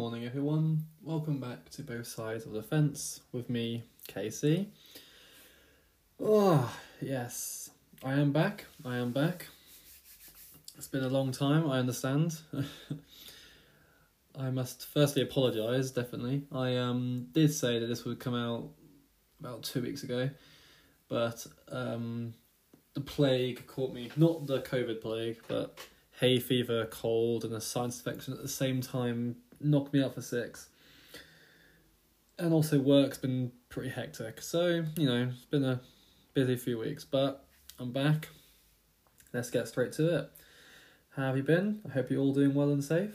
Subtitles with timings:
[0.00, 0.86] morning, everyone.
[1.02, 4.70] Welcome back to Both Sides of the Fence with me, Casey.
[6.18, 7.68] Oh, yes,
[8.02, 8.64] I am back.
[8.82, 9.48] I am back.
[10.78, 12.34] It's been a long time, I understand.
[14.38, 16.44] I must firstly apologise, definitely.
[16.50, 18.70] I um did say that this would come out
[19.38, 20.30] about two weeks ago,
[21.10, 22.32] but um,
[22.94, 24.10] the plague caught me.
[24.16, 25.78] Not the COVID plague, but
[26.20, 30.22] hay fever, cold, and a sinus infection at the same time knocked me out for
[30.22, 30.68] six.
[32.38, 34.40] And also work's been pretty hectic.
[34.40, 35.80] So, you know, it's been a
[36.34, 37.44] busy few weeks, but
[37.78, 38.28] I'm back.
[39.32, 40.30] Let's get straight to it.
[41.16, 41.80] How have you been?
[41.86, 43.14] I hope you're all doing well and safe.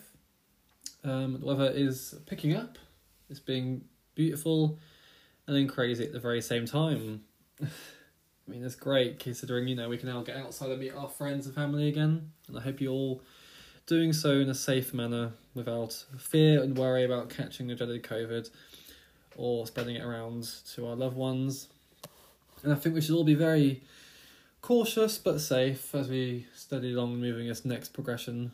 [1.04, 2.78] Um, the weather is picking up.
[3.30, 3.86] It's being
[4.16, 4.80] beautiful
[5.48, 7.24] and then crazy at the very same time.
[7.62, 7.68] I
[8.48, 11.46] mean, it's great considering, you know, we can now get outside and meet our friends
[11.48, 12.32] and family again.
[12.48, 13.24] And I hope you're all
[13.88, 18.50] doing so in a safe manner without fear and worry about catching the dreaded COVID
[19.36, 21.70] or spreading it around to our loved ones.
[22.64, 23.84] And I think we should all be very
[24.62, 28.52] cautious but safe as we study along moving this next progression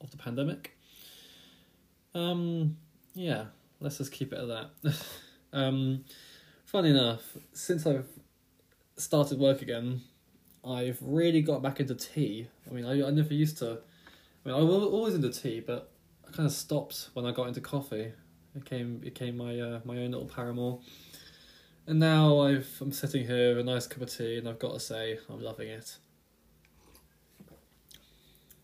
[0.00, 0.76] of the pandemic.
[2.14, 2.76] Um,
[3.14, 3.46] yeah,
[3.80, 4.94] let's just keep it at that.
[5.52, 6.04] um,
[6.64, 8.08] funny enough, since I've
[8.96, 10.02] started work again,
[10.64, 12.48] I've really got back into tea.
[12.68, 13.78] I mean, I, I never used to.
[14.44, 15.90] I mean, I was always into tea, but
[16.36, 18.12] kind of stopped when I got into coffee.
[18.54, 20.78] It came became my uh, my own little paramour.
[21.86, 24.74] And now I've I'm sitting here with a nice cup of tea, and I've got
[24.74, 25.96] to say I'm loving it.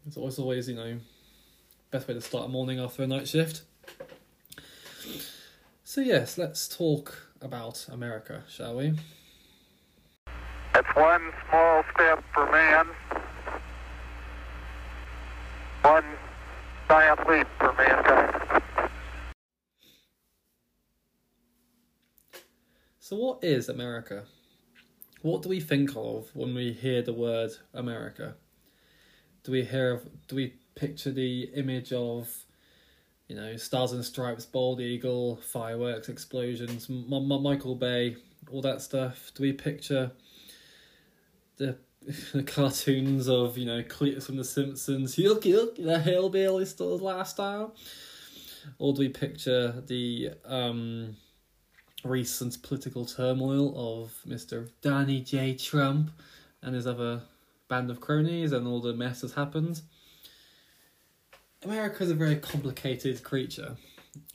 [0.07, 0.99] It's always always you know,
[1.91, 3.63] best way to start a morning after a night shift.
[5.85, 8.95] So yes, let's talk about America, shall we?
[10.75, 12.87] It's one small step for man,
[15.83, 16.05] one
[16.93, 18.63] giant leap for mankind.
[23.13, 24.25] So, what is America?
[25.21, 28.37] What do we think of when we hear the word America?
[29.45, 32.35] Do we hear of, do we picture the image of,
[33.29, 38.17] you know, stars and stripes, bald eagle, fireworks, explosions, M- M- Michael Bay,
[38.51, 39.31] all that stuff?
[39.35, 40.11] Do we picture
[41.59, 41.77] the,
[42.33, 47.75] the cartoons of, you know, Cletus from The Simpsons, look, look, the hillbilly stores lifestyle?
[48.79, 51.17] Or do we picture the, um,
[52.05, 54.71] recent political turmoil of Mr.
[54.81, 55.55] Danny J.
[55.55, 56.11] Trump
[56.63, 57.23] and his other
[57.69, 59.81] band of cronies and all the mess that's happened.
[61.65, 63.77] America is a very complicated creature.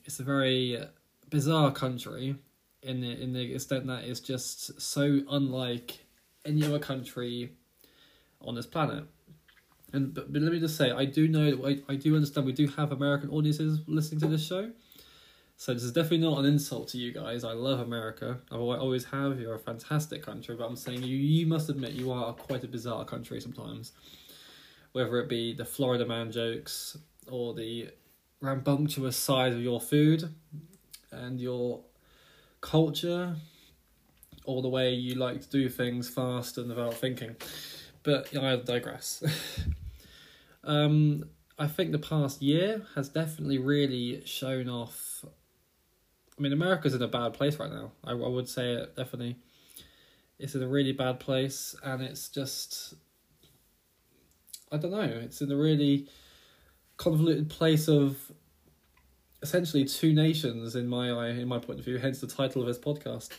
[0.06, 0.82] It's a very
[1.30, 2.36] bizarre country
[2.82, 6.00] in the in the extent that it's just so unlike
[6.46, 7.52] any other country
[8.42, 9.04] on this planet.
[9.94, 12.54] And but, but let me just say, I do know I, I do understand we
[12.54, 14.72] do have American audiences listening to this show.
[15.60, 17.44] So this is definitely not an insult to you guys.
[17.44, 18.38] I love America.
[18.52, 19.40] I always have.
[19.40, 22.68] You're a fantastic country, but I'm saying you you must admit you are quite a
[22.68, 23.94] bizarre country sometimes.
[24.92, 26.96] Whether it be the Florida man jokes
[27.28, 27.90] or the
[28.40, 30.32] rambunctious size of your food
[31.12, 31.82] and your
[32.62, 33.36] culture
[34.46, 37.36] or the way you like to do things fast and without thinking.
[38.04, 39.24] But I digress.
[40.64, 41.24] um,
[41.58, 45.07] I think the past year has definitely really shown off
[46.38, 47.92] I mean, America's in a bad place right now.
[48.04, 49.38] I, I would say it definitely.
[50.40, 52.94] It's in a really bad place, and it's just.
[54.72, 55.20] I don't know.
[55.24, 56.08] It's in a really
[56.98, 58.32] convoluted place of
[59.42, 61.98] essentially two nations in my eye, in my point of view.
[61.98, 63.30] Hence the title of this podcast.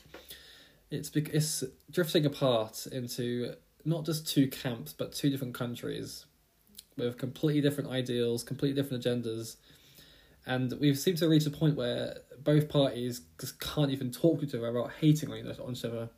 [0.90, 3.54] It's it's drifting apart into
[3.84, 6.24] not just two camps, but two different countries
[6.96, 9.56] with completely different ideals, completely different agendas
[10.48, 14.46] and we've seemed to reach a point where both parties just can't even talk to
[14.46, 16.08] each other about hating on each other.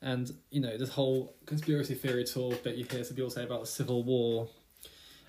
[0.00, 3.60] And you know this whole conspiracy theory talk that you hear some people say about
[3.60, 4.48] the civil war.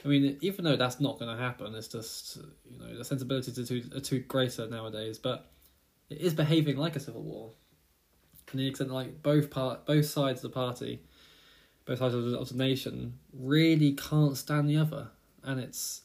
[0.03, 2.37] I mean, even though that's not going to happen, it's just
[2.69, 5.19] you know the sensibilities are too are too greater nowadays.
[5.19, 5.49] But
[6.09, 7.51] it is behaving like a civil war,
[8.47, 11.01] to the extent like both part both sides of the party,
[11.85, 15.09] both sides of the, of the nation, really can't stand the other,
[15.43, 16.01] and it's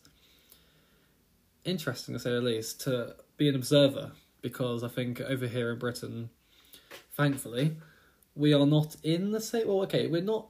[1.65, 4.12] interesting to say the least to be an observer
[4.43, 6.31] because I think over here in Britain,
[7.17, 7.76] thankfully,
[8.35, 9.67] we are not in the same.
[9.67, 10.49] Well, okay, we're not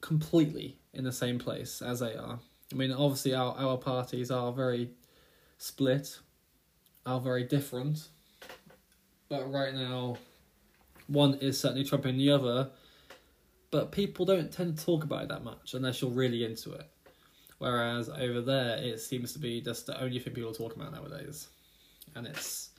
[0.00, 2.40] completely in the same place as they are.
[2.72, 4.90] I mean, obviously, our our parties are very
[5.58, 6.18] split,
[7.06, 8.08] are very different,
[9.28, 10.18] but right now,
[11.06, 12.70] one is certainly trumping the other.
[13.70, 16.88] But people don't tend to talk about it that much unless you're really into it.
[17.58, 20.92] Whereas over there, it seems to be just the only thing people are talking about
[20.94, 21.48] nowadays.
[22.18, 22.70] And it's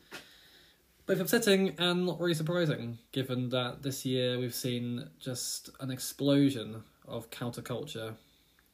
[1.06, 6.84] both upsetting and not really surprising, given that this year we've seen just an explosion
[7.08, 8.16] of counterculture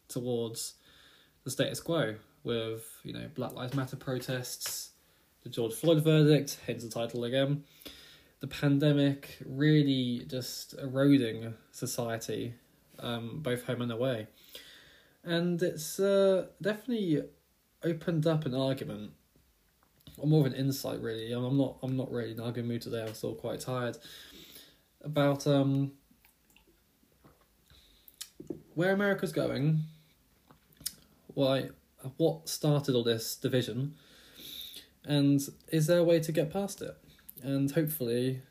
[0.09, 0.73] towards
[1.43, 4.89] the status quo with, you know, Black Lives Matter protests,
[5.43, 7.63] the George Floyd verdict, hence the title again,
[8.39, 12.55] the pandemic really just eroding society,
[12.99, 14.27] um, both home and away.
[15.23, 17.23] And it's uh, definitely
[17.83, 19.11] opened up an argument,
[20.17, 21.31] or more of an insight, really.
[21.31, 23.03] I'm not, I'm not really in a good mood today.
[23.03, 23.97] I'm still quite tired
[25.01, 25.91] about um,
[28.73, 29.83] where America's going.
[31.33, 31.69] Why?
[32.17, 33.95] What started all this division?
[35.03, 36.95] And is there a way to get past it?
[37.43, 38.41] And hopefully,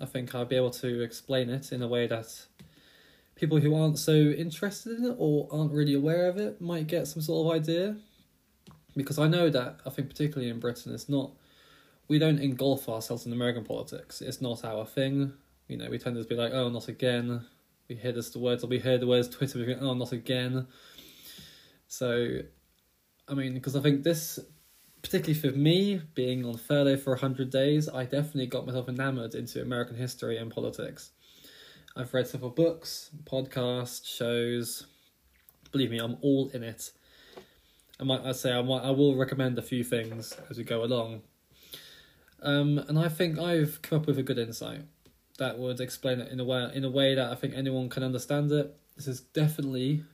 [0.00, 2.46] I think I'll be able to explain it in a way that
[3.36, 7.06] people who aren't so interested in it or aren't really aware of it might get
[7.06, 7.96] some sort of idea.
[8.96, 11.32] Because I know that, I think, particularly in Britain, it's not,
[12.08, 14.20] we don't engulf ourselves in American politics.
[14.20, 15.32] It's not our thing.
[15.68, 17.46] You know, we tend to be like, oh, not again.
[17.88, 20.12] We hear this the words, or we hear the words Twitter, we go, oh, not
[20.12, 20.66] again.
[21.86, 22.40] So,
[23.28, 24.40] I mean, because I think this
[25.02, 29.62] particularly for me, being on furlough for 100 days, I definitely got myself enamored into
[29.62, 31.10] American history and politics.
[31.96, 34.86] I've read several books, podcasts, shows.
[35.72, 36.90] Believe me, I'm all in it.
[38.00, 40.82] I might I say I might I will recommend a few things as we go
[40.82, 41.22] along.
[42.42, 44.82] Um, and I think I've come up with a good insight
[45.38, 48.02] that would explain it in a way in a way that I think anyone can
[48.02, 48.74] understand it.
[48.96, 50.04] This is definitely,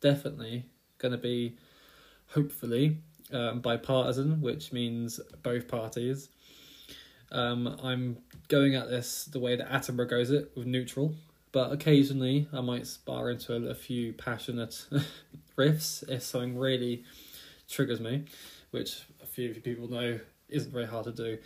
[0.00, 0.66] definitely
[0.98, 1.56] going to be,
[2.28, 2.98] hopefully,
[3.32, 6.28] um, bipartisan, which means both parties.
[7.30, 8.18] Um, I'm
[8.48, 11.14] going at this the way that Attenborough goes it, with neutral,
[11.50, 14.86] but occasionally I might spar into a, a few passionate
[15.58, 17.04] riffs if something really
[17.72, 18.24] triggers me,
[18.70, 21.38] which a few of you people know isn't very hard to do.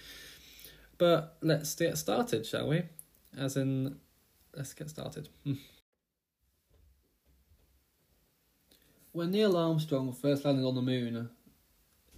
[0.98, 2.82] But let's get started, shall we?
[3.36, 3.96] As in,
[4.54, 5.28] let's get started.
[5.44, 5.54] Hmm.
[9.16, 11.30] when Neil Armstrong first landed on the moon,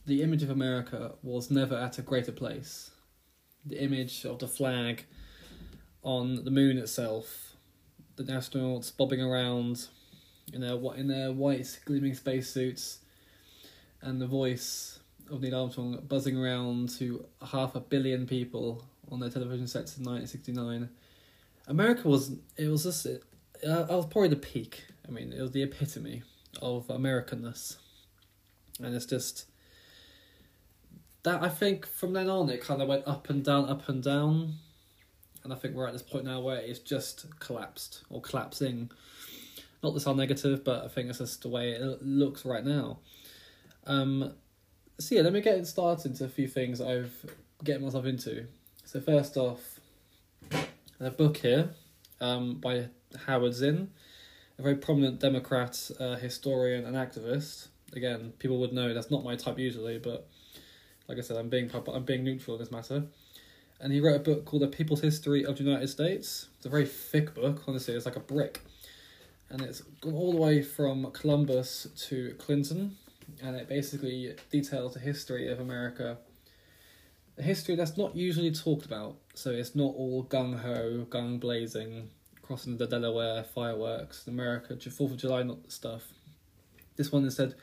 [0.04, 2.90] the image of America was never at a greater place.
[3.64, 5.04] The image of the flag
[6.02, 7.54] on the moon itself,
[8.16, 9.86] the astronauts bobbing around
[10.52, 12.98] in their in their white gleaming spacesuits,
[14.02, 15.00] and the voice
[15.30, 20.04] of Neil Armstrong buzzing around to half a billion people on their television sets in
[20.04, 20.88] 1969.
[21.66, 23.22] America was it was just it,
[23.66, 24.84] uh, I was probably the peak.
[25.06, 26.22] I mean, it was the epitome
[26.62, 27.76] of Americanness,
[28.80, 29.46] and it's just
[31.22, 34.02] that I think from then on it kind of went up and down, up and
[34.02, 34.54] down,
[35.44, 38.90] and I think we're at this point now where it's just collapsed or collapsing.
[39.82, 42.98] Not to sound negative, but I think it's just the way it looks right now.
[43.88, 44.34] Um,
[45.00, 47.26] so yeah, let me get started into a few things I've
[47.64, 48.46] getting myself into.
[48.84, 49.80] So first off,
[51.00, 51.70] a book here
[52.20, 52.88] um, by
[53.26, 53.90] Howard Zinn,
[54.58, 57.68] a very prominent Democrat uh, historian and activist.
[57.94, 60.28] Again, people would know that's not my type usually, but
[61.08, 63.04] like I said, I'm being I'm being neutral in this matter.
[63.80, 66.48] And he wrote a book called The People's History of the United States.
[66.56, 68.60] It's a very thick book, honestly, it's like a brick.
[69.50, 72.96] And it's gone all the way from Columbus to Clinton,
[73.42, 76.18] and it basically details the history of America.
[77.38, 82.10] A history that's not usually talked about, so it's not all gung ho, gung blazing,
[82.42, 86.08] crossing the Delaware, fireworks, America, Fourth of July, not stuff.
[86.96, 87.54] This one instead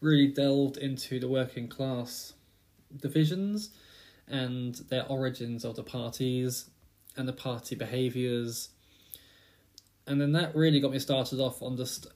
[0.00, 2.32] really delved into the working class
[3.00, 3.70] divisions
[4.26, 6.68] and their origins of the parties
[7.16, 8.70] and the party behaviours.
[10.06, 12.08] And then that really got me started off on just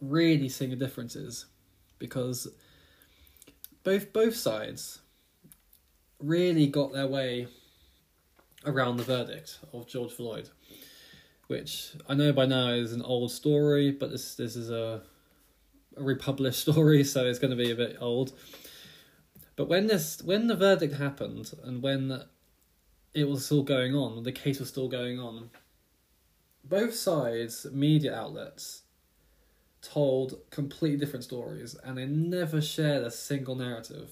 [0.00, 1.46] really seeing the differences
[2.00, 2.48] because
[3.84, 4.98] both both sides
[6.18, 7.46] really got their way
[8.66, 10.48] around the verdict of George Floyd,
[11.46, 15.02] which I know by now is an old story, but this this is a,
[15.96, 18.32] a republished story, so it's going to be a bit old.
[19.54, 22.24] But when this when the verdict happened and when
[23.14, 25.50] it was still going on, the case was still going on,
[26.64, 28.82] both sides, media outlets,
[29.82, 34.10] told completely different stories and they never shared a single narrative.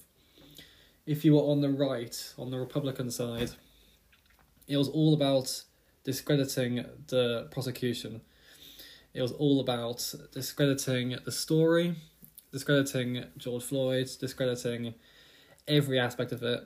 [1.06, 3.50] If you were on the right, on the Republican side,
[4.66, 5.62] it was all about
[6.04, 8.20] discrediting the prosecution.
[9.14, 11.96] It was all about discrediting the story,
[12.52, 14.94] discrediting George Floyd, discrediting
[15.66, 16.60] every aspect of it.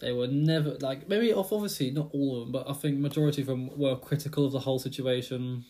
[0.00, 3.42] They were never like maybe off obviously not all of them, but I think majority
[3.42, 5.64] of them were critical of the whole situation,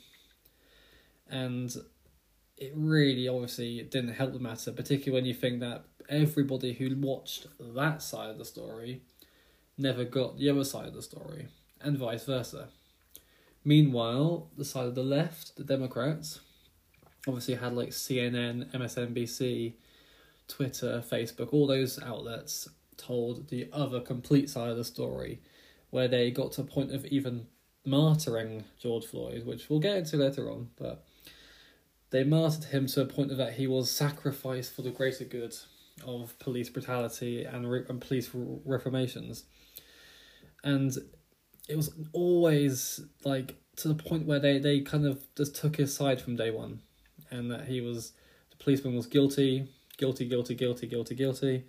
[1.28, 1.74] and
[2.62, 7.46] it really obviously didn't help the matter, particularly when you think that everybody who watched
[7.58, 9.02] that side of the story
[9.76, 11.48] never got the other side of the story,
[11.80, 12.68] and vice versa.
[13.64, 16.40] Meanwhile, the side of the left, the Democrats,
[17.26, 19.74] obviously had like CNN, MSNBC,
[20.46, 25.40] Twitter, Facebook, all those outlets told the other complete side of the story,
[25.90, 27.46] where they got to a point of even
[27.86, 31.04] martyring George Floyd, which we'll get into later on, but
[32.12, 35.54] they martyred him to a point that he was sacrificed for the greater good
[36.06, 39.44] of police brutality and, re- and police reformations.
[40.62, 40.92] And
[41.68, 45.96] it was always like to the point where they, they kind of just took his
[45.96, 46.82] side from day one
[47.30, 48.12] and that he was
[48.50, 51.64] the policeman was guilty, guilty, guilty, guilty, guilty, guilty.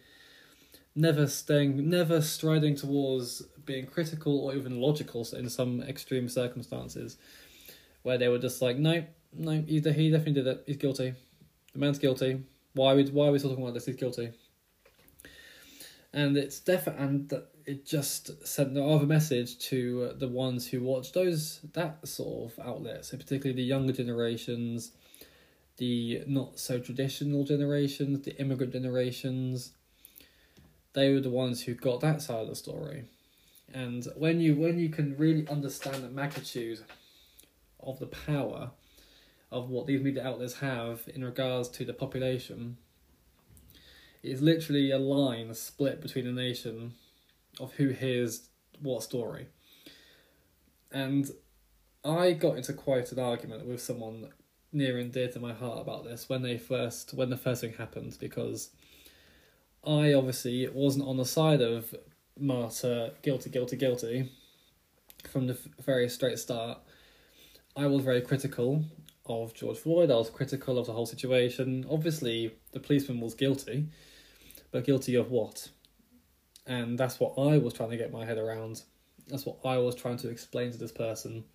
[0.94, 7.18] Never staying, never striding towards being critical or even logical in some extreme circumstances,
[8.04, 9.04] where they were just like, no,
[9.36, 10.64] no, he, he definitely did it.
[10.66, 11.14] He's guilty.
[11.74, 12.44] The man's guilty.
[12.74, 13.86] Why we why are we still talking about this?
[13.86, 14.32] He's guilty.
[16.12, 17.34] And it's definitely and
[17.66, 22.52] it just sent the other message to uh, the ones who watch those that sort
[22.52, 24.92] of outlets, so particularly the younger generations,
[25.78, 29.72] the not so traditional generations, the immigrant generations.
[30.94, 33.06] They were the ones who got that side of the story,
[33.74, 36.80] and when you when you can really understand the magnitude
[37.80, 38.72] of the power
[39.54, 42.78] of what these media outlets have in regards to the population,
[44.24, 46.94] is literally a line split between a nation
[47.60, 48.50] of who hears
[48.82, 49.48] what story.
[50.92, 51.30] And
[52.06, 54.30] I got into quite an argument with someone
[54.72, 57.74] near and dear to my heart about this when they first when the first thing
[57.74, 58.72] happened because
[59.86, 61.94] I obviously wasn't on the side of
[62.40, 64.32] martyr guilty guilty guilty
[65.32, 66.80] from the very straight start.
[67.76, 68.84] I was very critical
[69.26, 70.12] of George Floyd.
[70.12, 71.86] I was critical of the whole situation.
[71.90, 73.88] Obviously, the policeman was guilty,
[74.72, 75.70] but guilty of what?
[76.66, 78.84] And that's what I was trying to get my head around.
[79.28, 81.46] That's what I was trying to explain to this person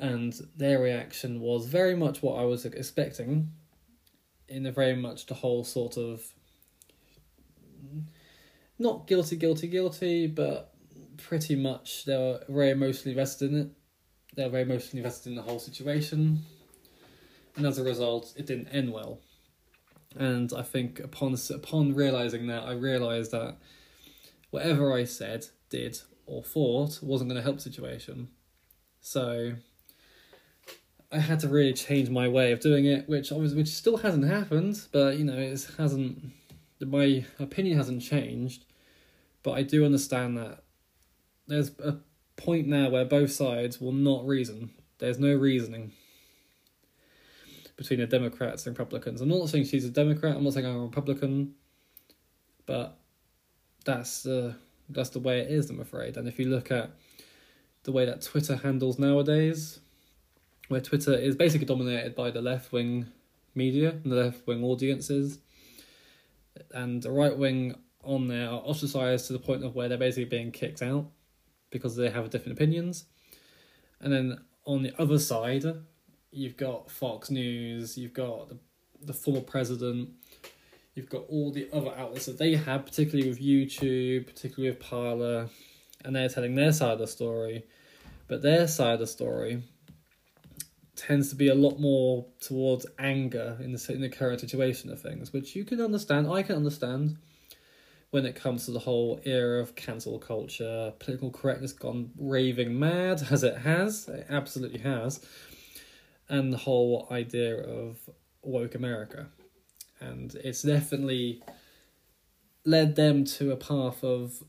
[0.00, 3.52] and their reaction was very much what I was expecting,
[4.48, 6.22] in a very much the whole sort of
[8.78, 10.74] not guilty, guilty, guilty, but
[11.18, 13.70] pretty much they were very emotionally invested in it.
[14.34, 16.40] They were very emotionally invested in the whole situation,
[17.56, 19.20] and as a result, it didn't end well.
[20.16, 23.56] And I think upon upon realizing that, I realized that
[24.50, 28.28] whatever I said, did, or thought wasn't going to help the situation.
[29.00, 29.54] So
[31.12, 34.26] I had to really change my way of doing it, which obviously which still hasn't
[34.26, 36.32] happened, but you know it hasn't.
[36.80, 38.64] My opinion hasn't changed,
[39.42, 40.62] but I do understand that
[41.46, 41.98] there's a
[42.36, 44.70] point now where both sides will not reason.
[44.98, 45.92] There's no reasoning
[47.80, 49.22] between the Democrats and Republicans.
[49.22, 50.36] I'm not saying she's a Democrat.
[50.36, 51.54] I'm not saying I'm a Republican,
[52.66, 52.98] but
[53.86, 54.54] that's the
[54.90, 55.70] that's the way it is.
[55.70, 56.18] I'm afraid.
[56.18, 56.90] And if you look at
[57.84, 59.80] the way that Twitter handles nowadays,
[60.68, 63.06] where Twitter is basically dominated by the left wing
[63.54, 65.38] media and the left wing audiences,
[66.72, 70.26] and the right wing on there are ostracized to the point of where they're basically
[70.26, 71.06] being kicked out
[71.70, 73.06] because they have different opinions.
[74.02, 75.64] And then on the other side,
[76.32, 78.58] you've got Fox News, you've got the,
[79.02, 80.10] the former president,
[80.94, 85.48] you've got all the other outlets that they have, particularly with YouTube, particularly with Parler,
[86.04, 87.64] and they're telling their side of the story.
[88.28, 89.62] But their side of the story
[90.94, 95.00] tends to be a lot more towards anger in the in the current situation of
[95.00, 96.28] things, which you can understand.
[96.30, 97.16] I can understand
[98.10, 103.22] when it comes to the whole era of cancel culture, political correctness gone raving mad
[103.30, 105.24] as it has, it absolutely has,
[106.30, 107.98] and the whole idea of
[108.42, 109.26] woke America,
[110.00, 111.42] and it's definitely
[112.64, 114.42] led them to a path of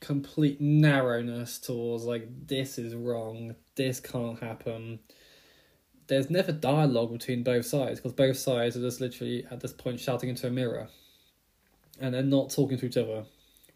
[0.00, 4.98] complete narrowness towards like this is wrong, this can't happen.
[6.08, 10.00] There's never dialogue between both sides because both sides are just literally at this point
[10.00, 10.88] shouting into a mirror.
[12.00, 13.24] And they're not talking to each other,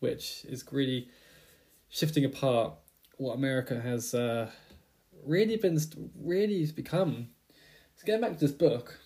[0.01, 1.09] which is really
[1.89, 2.75] shifting apart
[3.17, 4.51] what America has uh,
[5.27, 5.79] really been
[6.17, 7.29] really become.
[8.01, 8.99] So getting back to this book,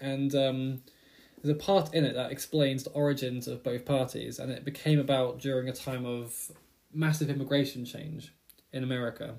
[0.00, 0.82] and um,
[1.40, 4.98] there's a part in it that explains the origins of both parties, and it became
[4.98, 6.50] about during a time of
[6.92, 8.32] massive immigration change
[8.72, 9.36] in America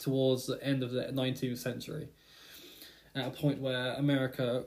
[0.00, 2.08] towards the end of the 19th century,
[3.14, 4.64] at a point where America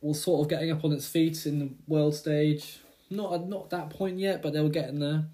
[0.00, 2.80] was sort of getting up on its feet in the world stage.
[3.10, 5.26] Not not that point yet, but they were getting there,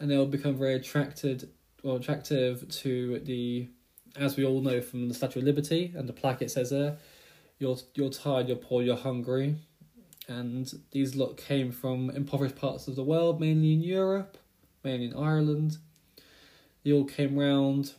[0.00, 1.48] and they will become very attracted,
[1.84, 3.68] well, attractive to the,
[4.16, 6.98] as we all know from the Statue of Liberty and the plaque it says there,
[7.58, 9.56] you're you're tired, you're poor, you're hungry,
[10.28, 14.38] and these lot came from impoverished parts of the world, mainly in Europe,
[14.82, 15.78] mainly in Ireland.
[16.82, 17.92] They all came round,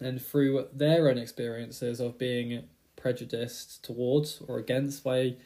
[0.00, 2.64] and through their own experiences of being
[2.96, 5.36] prejudiced towards or against by,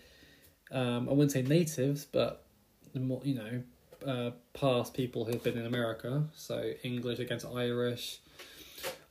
[0.73, 2.45] um, I wouldn't say natives, but
[2.93, 3.63] the more you know,
[4.07, 6.25] uh, past people who've been in America.
[6.35, 8.21] So English against Irish,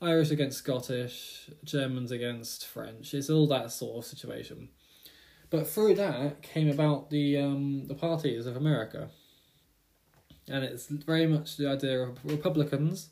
[0.02, 3.14] Irish against Scottish, Germans against French.
[3.14, 4.70] It's all that sort of situation.
[5.50, 9.10] But through that came about the um, the parties of America,
[10.48, 13.10] and it's very much the idea of Republicans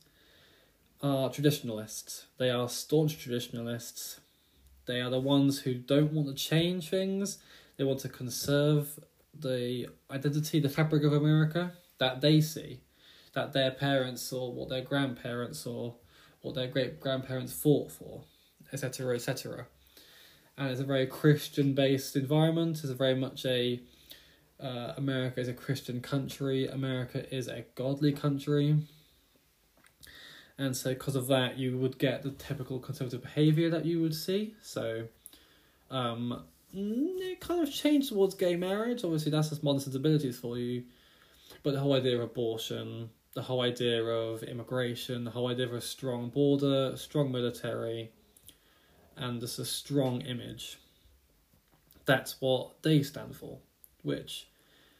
[1.02, 2.26] are traditionalists.
[2.38, 4.20] They are staunch traditionalists.
[4.86, 7.40] They are the ones who don't want to change things.
[7.78, 9.00] They want to conserve
[9.40, 12.82] the identity, the fabric of America that they see,
[13.34, 15.94] that their parents saw, what their grandparents saw,
[16.41, 18.22] what their great grandparents fought for,
[18.72, 19.67] etc., etc.
[20.58, 22.82] And it's a very Christian based environment.
[22.84, 23.82] It's very much a
[24.60, 26.67] uh, America is a Christian country.
[26.67, 28.75] America is a godly country.
[30.58, 34.15] And so, because of that, you would get the typical conservative behavior that you would
[34.15, 34.56] see.
[34.63, 35.08] So,
[35.91, 39.03] um, it kind of changed towards gay marriage.
[39.03, 40.84] Obviously, that's just modern sensibilities for you.
[41.62, 45.74] But the whole idea of abortion, the whole idea of immigration, the whole idea of
[45.74, 48.10] a strong border, a strong military,
[49.15, 50.79] and just a strong image.
[52.06, 53.60] That's what they stand for,
[54.01, 54.48] which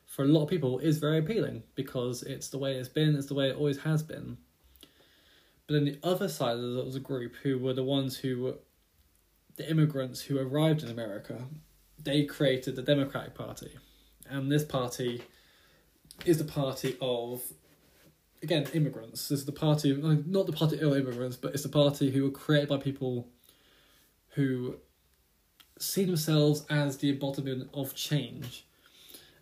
[0.06, 3.26] for a lot of people is very appealing because it's the way it's been, it's
[3.26, 4.38] the way it always has been.
[5.66, 8.56] But then the other side of the, the group, who were the ones who were
[9.56, 11.42] the immigrants who arrived in America,
[11.98, 13.72] they created the Democratic Party.
[14.30, 15.24] And this party
[16.24, 17.42] is the party of,
[18.44, 19.30] again, immigrants.
[19.30, 22.32] This is the party, not the party of immigrants, but it's the party who were
[22.32, 23.28] created by people
[24.30, 24.78] who
[25.80, 28.66] see themselves as the embodiment of change.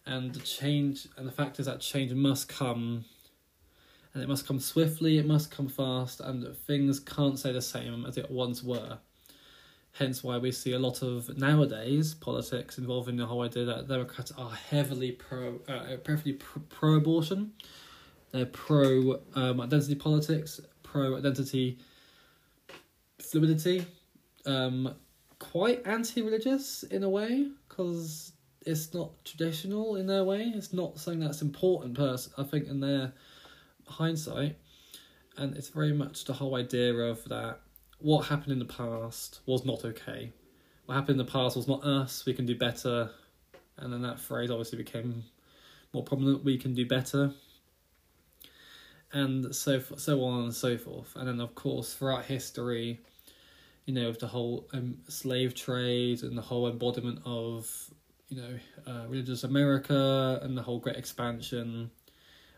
[0.05, 3.05] And the change, and the fact is that change must come,
[4.13, 8.05] and it must come swiftly, it must come fast, and things can't stay the same
[8.05, 8.99] as it once were.
[9.93, 14.31] Hence, why we see a lot of nowadays politics involving the whole idea that Democrats
[14.38, 17.53] are heavily pro, uh, preferably pro abortion.
[18.36, 21.80] They're pro um, identity politics, pro identity
[23.21, 23.86] fluidity,
[24.45, 24.93] um,
[25.39, 28.34] quite anti religious in a way, because
[28.65, 30.52] it's not traditional in their way.
[30.54, 33.13] It's not something that's important, person, I think, in their
[33.88, 34.58] hindsight.
[35.38, 37.62] And it's very much the whole idea of that
[38.00, 40.34] what happened in the past was not okay.
[40.88, 42.26] What happened in the past was not us.
[42.26, 43.12] We can do better,
[43.78, 45.24] and then that phrase obviously became
[45.93, 46.43] more prominent.
[46.43, 47.32] We can do better,
[49.15, 51.15] and so so on and so forth.
[51.15, 52.99] And then of course throughout history,
[53.86, 57.71] you know, with the whole um, slave trade and the whole embodiment of
[58.28, 61.89] you know uh, religious America and the whole Great Expansion,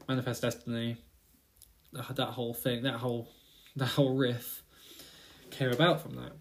[0.10, 0.98] Manifest Destiny,
[1.94, 3.30] that, whole thing, that whole
[3.76, 4.64] that whole riff
[5.52, 6.32] came about from that.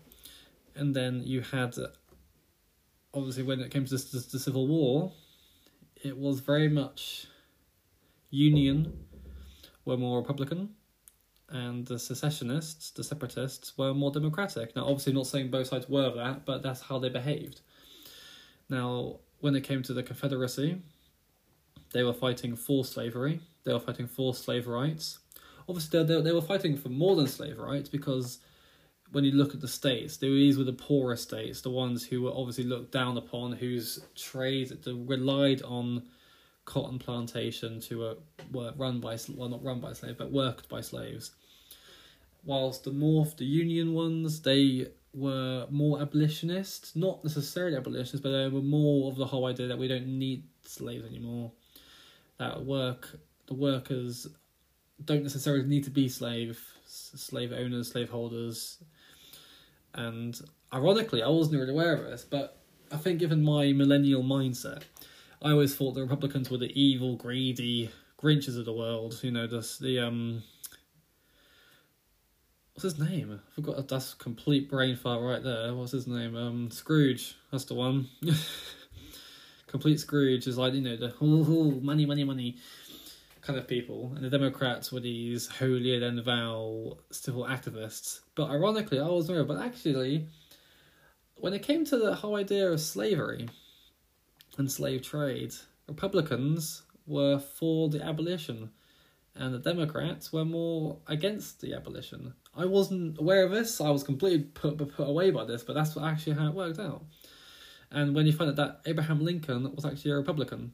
[0.75, 1.75] And then you had,
[3.13, 5.13] obviously, when it came to the, the Civil War,
[6.03, 7.27] it was very much
[8.31, 9.06] Union
[9.87, 10.71] were more Republican,
[11.49, 14.77] and the secessionists, the separatists, were more democratic.
[14.77, 17.61] Now, obviously, not saying both sides were that, but that's how they behaved.
[18.69, 20.83] Now, when it came to the Confederacy,
[21.93, 23.41] they were fighting for slavery.
[23.65, 25.21] They were fighting for slave rights.
[25.69, 28.39] Obviously, they, they were fighting for more than slave rights because
[29.13, 32.33] when you look at the states, these were the poorer states, the ones who were
[32.35, 36.03] obviously looked down upon, whose trade relied on
[36.67, 38.15] cotton plantation to uh,
[38.53, 41.31] work run by well not run by slaves but worked by slaves.
[42.45, 48.49] Whilst the North, the Union ones, they were more abolitionist, not necessarily abolitionists, but they
[48.49, 51.51] were more of the whole idea that we don't need slaves anymore.
[52.39, 54.29] That work, the workers
[55.05, 58.79] don't necessarily need to be slave slave owners, slave holders
[59.97, 60.39] and
[60.73, 62.59] ironically, I wasn't really aware of this, but
[62.93, 64.83] I think given my millennial mindset,
[65.43, 69.21] I always thought the Republicans were the evil, greedy Grinches of the world.
[69.23, 70.43] You know, the the um,
[72.73, 73.33] what's his name?
[73.33, 73.89] I forgot.
[73.89, 75.75] That's complete brain fart right there.
[75.75, 76.35] What's his name?
[76.35, 77.37] Um, Scrooge.
[77.53, 78.09] That's the one.
[79.67, 81.13] complete Scrooge is like you know the
[81.83, 82.57] money, money, money
[83.43, 88.21] kind of people, and the Democrats were these holier than thou civil activists.
[88.35, 89.47] But ironically, I was wrong.
[89.47, 90.27] But actually,
[91.37, 93.51] when it came to the whole idea of slavery
[94.59, 95.55] and slave trade,
[95.89, 98.71] Republicans were for the abolition,
[99.35, 102.35] and the Democrats were more against the abolition.
[102.55, 103.81] I wasn't aware of this.
[103.81, 107.05] I was completely put put away by this, but that's actually how it worked out.
[107.91, 110.73] And when you find out that Abraham Lincoln was actually a Republican,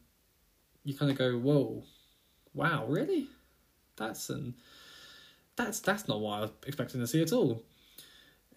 [0.84, 1.84] you kind of go, "Whoa,
[2.54, 3.28] wow, really?
[3.96, 4.54] That's an
[5.56, 7.62] that's that's not what I was expecting to see at all."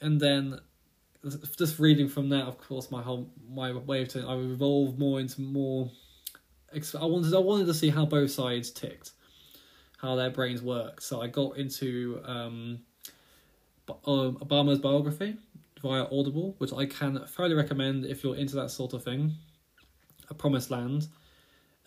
[0.02, 0.60] And then
[1.58, 5.42] just reading from that, of course, my whole my way of I evolved more into
[5.42, 5.90] more.
[6.74, 9.12] I wanted I wanted to see how both sides ticked,
[9.98, 11.02] how their brains work.
[11.02, 12.80] So I got into um,
[14.06, 15.38] um, Obama's biography
[15.82, 19.34] via Audible, which I can thoroughly recommend if you're into that sort of thing.
[20.30, 21.08] A Promised Land.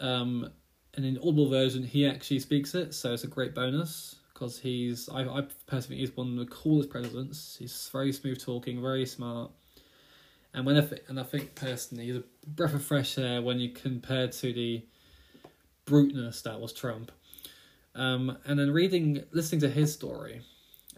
[0.00, 0.50] Um,
[0.94, 5.08] and in Audible version, he actually speaks it, so it's a great bonus because he's
[5.08, 7.56] I I personally think he's one of the coolest presidents.
[7.58, 9.50] He's very smooth talking, very smart,
[10.54, 13.58] and when I th- and I think personally he's a breath of fresh air when
[13.58, 14.84] you compare to the
[15.86, 17.10] bruteness that was Trump.
[17.94, 20.42] Um, and then reading, listening to his story,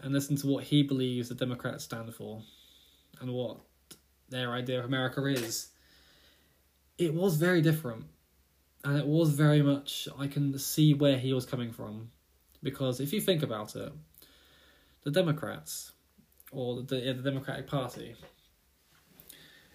[0.01, 2.43] and listening to what he believes the Democrats stand for,
[3.21, 3.57] and what
[4.29, 5.69] their idea of America is,
[6.99, 8.05] it was very different,
[8.83, 12.11] and it was very much I can see where he was coming from
[12.63, 13.91] because if you think about it,
[15.03, 15.93] the Democrats
[16.51, 18.15] or the, the Democratic Party,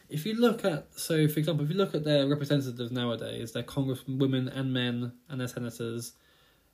[0.09, 3.63] if you look at so for example, if you look at their representatives nowadays, their
[3.63, 6.13] congresswomen and men and their senators,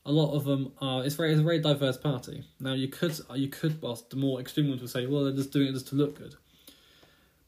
[0.05, 2.45] a lot of them are it's very it's a very diverse party.
[2.61, 5.53] Now you could you could well the more extreme ones would say, well they're just
[5.53, 6.35] doing it just to look good.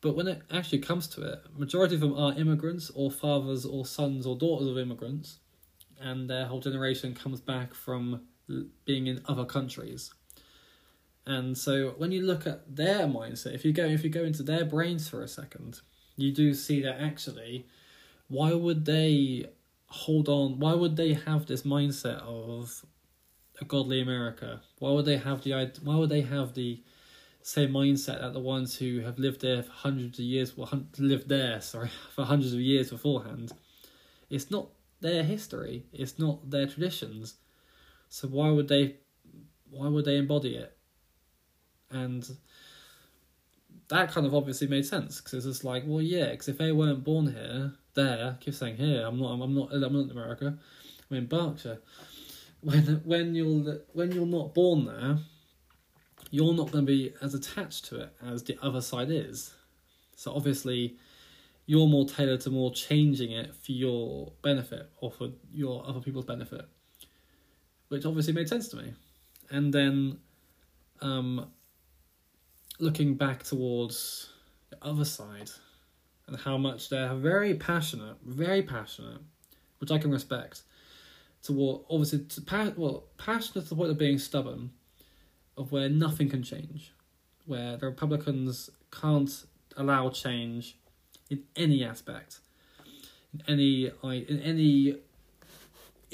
[0.00, 3.87] But when it actually comes to it, majority of them are immigrants or fathers or
[3.87, 5.38] sons or daughters of immigrants,
[5.98, 8.20] and their whole generation comes back from
[8.85, 10.12] being in other countries.
[11.26, 14.42] And so when you look at their mindset, if you go if you go into
[14.42, 15.80] their brains for a second,
[16.16, 17.66] you do see that actually,
[18.28, 19.46] why would they
[19.87, 20.59] hold on?
[20.59, 22.85] Why would they have this mindset of
[23.61, 24.61] a godly America?
[24.78, 26.83] Why would they have the why would they have the
[27.42, 31.28] same mindset that the ones who have lived there for hundreds of years, well, lived
[31.28, 33.52] there, sorry, for hundreds of years beforehand?
[34.28, 34.68] It's not
[35.00, 35.85] their history.
[35.92, 37.35] It's not their traditions.
[38.14, 38.94] So why would they
[39.68, 40.77] why would they embody it?
[41.90, 42.24] And
[43.88, 46.70] that kind of obviously made sense because it's just like, well, yeah, because if they
[46.70, 50.11] weren't born here, there, I keep saying here, I'm not, I'm not, I'm not in
[50.12, 50.57] America,
[51.11, 51.81] I'm in Berkshire.
[52.61, 55.18] When when you're when you're not born there,
[56.31, 59.53] you're not going to be as attached to it as the other side is.
[60.14, 60.98] So obviously,
[61.66, 66.27] you're more tailored to more changing it for your benefit or for your other people's
[66.27, 66.68] benefit
[67.94, 68.92] which obviously made sense to me.
[69.50, 70.18] And then
[71.00, 71.46] um,
[72.80, 74.30] looking back towards
[74.70, 75.48] the other side
[76.26, 79.20] and how much they're very passionate, very passionate,
[79.78, 80.62] which I can respect.
[81.44, 84.70] Toward obviously, to pa- well, passionate to the point of being stubborn,
[85.57, 86.92] of where nothing can change,
[87.46, 89.44] where the Republicans can't
[89.76, 90.76] allow change
[91.30, 92.40] in any aspect,
[93.33, 94.96] in any in any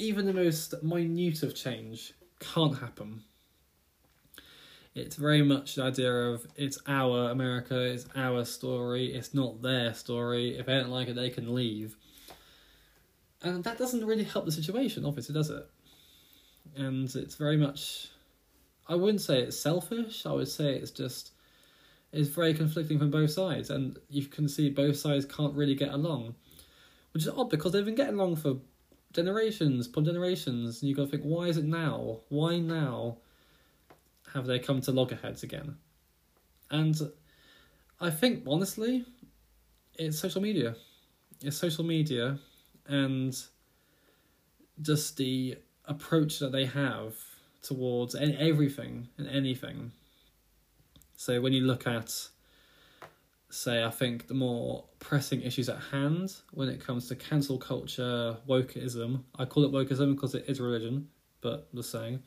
[0.01, 3.21] even the most minute of change can't happen.
[4.95, 9.93] It's very much the idea of it's our America, it's our story, it's not their
[9.93, 10.57] story.
[10.57, 11.95] If they don't like it, they can leave.
[13.43, 15.69] And that doesn't really help the situation, obviously, does it?
[16.75, 18.09] And it's very much.
[18.89, 21.31] I wouldn't say it's selfish, I would say it's just.
[22.11, 25.93] It's very conflicting from both sides, and you can see both sides can't really get
[25.93, 26.35] along.
[27.13, 28.57] Which is odd because they've been getting along for
[29.13, 32.19] generations upon generations, and you got to think, why is it now?
[32.29, 33.17] Why now
[34.33, 35.75] have they come to loggerheads again?
[36.69, 36.95] And
[37.99, 39.05] I think, honestly,
[39.95, 40.75] it's social media.
[41.41, 42.39] It's social media
[42.87, 43.37] and
[44.81, 47.15] just the approach that they have
[47.61, 49.91] towards everything and anything.
[51.15, 52.29] So when you look at
[53.51, 58.37] say I think the more pressing issues at hand when it comes to cancel culture,
[58.47, 59.23] wokeism.
[59.37, 61.09] I call it wokeism because it is religion,
[61.41, 62.23] but just saying.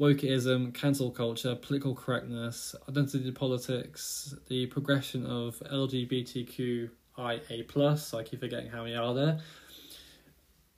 [0.00, 6.90] Wokeism, cancel culture, political correctness, identity politics, the progression of LGBTQIA.
[7.16, 9.38] I keep forgetting how many are there,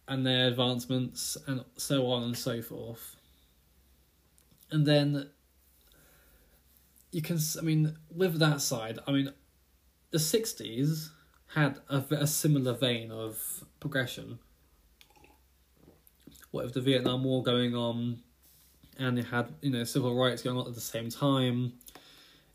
[0.07, 3.17] and their advancements, and so on and so forth.
[4.71, 5.31] And then
[7.11, 9.33] you can, I mean, with that side, I mean,
[10.11, 11.11] the 60s
[11.55, 14.39] had a, a similar vein of progression.
[16.51, 18.21] What with the Vietnam War going on,
[18.99, 21.75] and it had you know civil rights going on at the same time.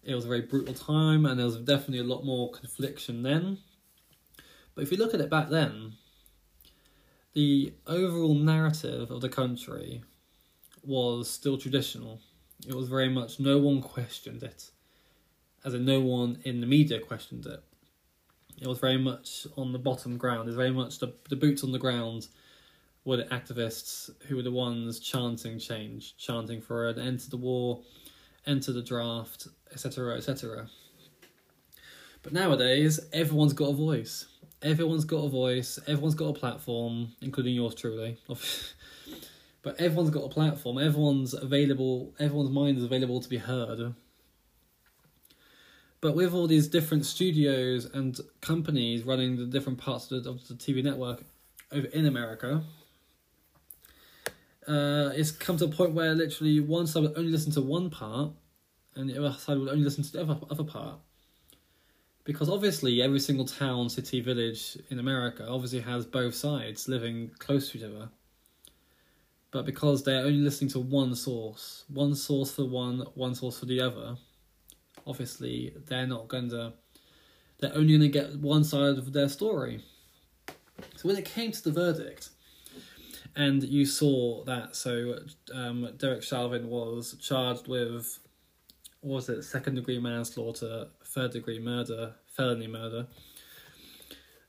[0.03, 3.59] It was a very brutal time, and there was definitely a lot more confliction then.
[4.73, 5.93] But if you look at it back then,
[7.33, 10.03] the overall narrative of the country
[10.83, 12.19] was still traditional.
[12.67, 14.71] It was very much no one questioned it
[15.63, 17.63] as in no one in the media questioned it.
[18.59, 20.47] It was very much on the bottom ground.
[20.47, 22.27] It's very much the the boots on the ground
[23.03, 27.37] were the activists who were the ones chanting change, chanting for an end to the
[27.37, 27.81] war,
[28.45, 30.67] end to the draft, etc., etc.
[32.23, 34.27] But nowadays, everyone's got a voice.
[34.61, 35.79] Everyone's got a voice.
[35.87, 38.17] Everyone's got a platform, including yours truly.
[39.63, 40.77] but everyone's got a platform.
[40.77, 42.13] Everyone's available.
[42.19, 43.95] Everyone's mind is available to be heard.
[46.01, 50.47] But with all these different studios and companies running the different parts of the, of
[50.47, 51.23] the TV network
[51.71, 52.63] over in America,
[54.67, 57.91] uh, it's come to a point where literally one side would only listen to one
[57.91, 58.31] part,
[58.95, 60.95] and the other side would only listen to the other other part.
[62.23, 67.71] Because obviously, every single town, city, village in America obviously has both sides living close
[67.71, 68.09] to each other.
[69.51, 73.65] But because they're only listening to one source, one source for one, one source for
[73.65, 74.15] the other,
[75.05, 76.73] obviously they're not going to.
[77.59, 79.83] They're only going to get one side of their story.
[80.95, 82.29] So when it came to the verdict,
[83.35, 85.19] and you saw that, so
[85.53, 88.19] um, Derek Chauvin was charged with,
[89.03, 93.05] was it, second degree manslaughter, third degree murder, felony murder,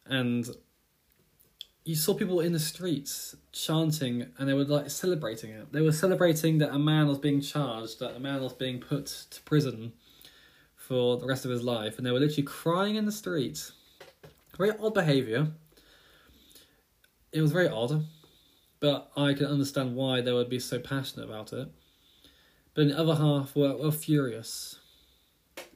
[0.06, 0.48] and
[1.84, 5.72] you saw people in the streets chanting and they were like celebrating it.
[5.72, 9.06] They were celebrating that a man was being charged, that a man was being put
[9.30, 9.92] to prison
[10.86, 13.72] for the rest of his life, and they were literally crying in the streets.
[14.58, 15.46] Very odd behaviour.
[17.32, 18.04] It was very odd,
[18.80, 21.68] but I can understand why they would be so passionate about it.
[22.74, 24.80] But the other half were, were furious.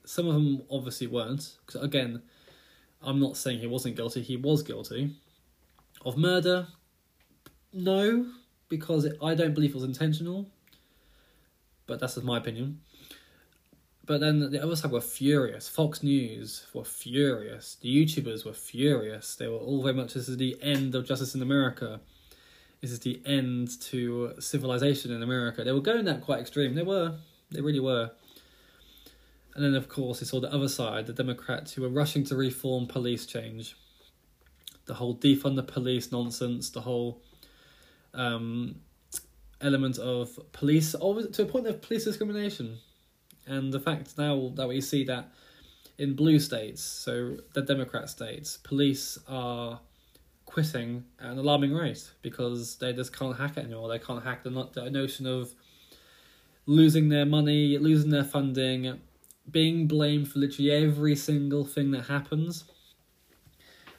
[0.04, 2.22] Some of them obviously weren't, because again,
[3.00, 5.14] I'm not saying he wasn't guilty, he was guilty.
[6.04, 6.66] Of murder,
[7.72, 8.26] no,
[8.68, 10.46] because it, I don't believe it was intentional.
[11.86, 12.80] But that's just my opinion.
[14.06, 15.68] But then the other side were furious.
[15.68, 17.76] Fox News were furious.
[17.80, 19.34] The YouTubers were furious.
[19.34, 22.00] They were all very much this is the end of justice in America.
[22.80, 25.64] This is the end to civilization in America.
[25.64, 26.74] They were going that quite extreme.
[26.74, 27.16] They were.
[27.50, 28.12] They really were.
[29.56, 32.36] And then, of course, they saw the other side, the Democrats who were rushing to
[32.36, 33.74] reform police change.
[34.84, 37.22] The whole defund the police nonsense, the whole
[38.14, 38.76] um,
[39.60, 42.78] element of police, always to a point of police discrimination
[43.46, 45.30] and the fact now that we see that
[45.98, 49.80] in blue states, so the Democrat states, police are
[50.44, 53.88] quitting at an alarming rate because they just can't hack it anymore.
[53.88, 55.54] They can't hack the, the notion of
[56.66, 59.00] losing their money, losing their funding,
[59.50, 62.64] being blamed for literally every single thing that happens.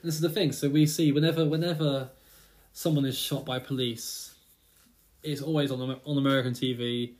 [0.02, 0.52] And this is the thing.
[0.52, 2.10] So we see whenever whenever
[2.74, 4.36] someone is shot by police,
[5.24, 7.14] it's always on on American TV.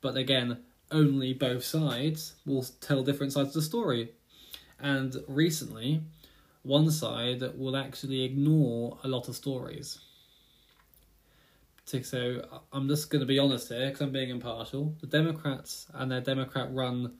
[0.00, 0.58] But again,
[0.92, 4.12] only both sides will tell different sides of the story.
[4.78, 6.02] And recently,
[6.62, 9.98] one side will actually ignore a lot of stories.
[11.84, 14.94] So I'm just going to be honest here because I'm being impartial.
[15.00, 17.18] The Democrats and their Democrat run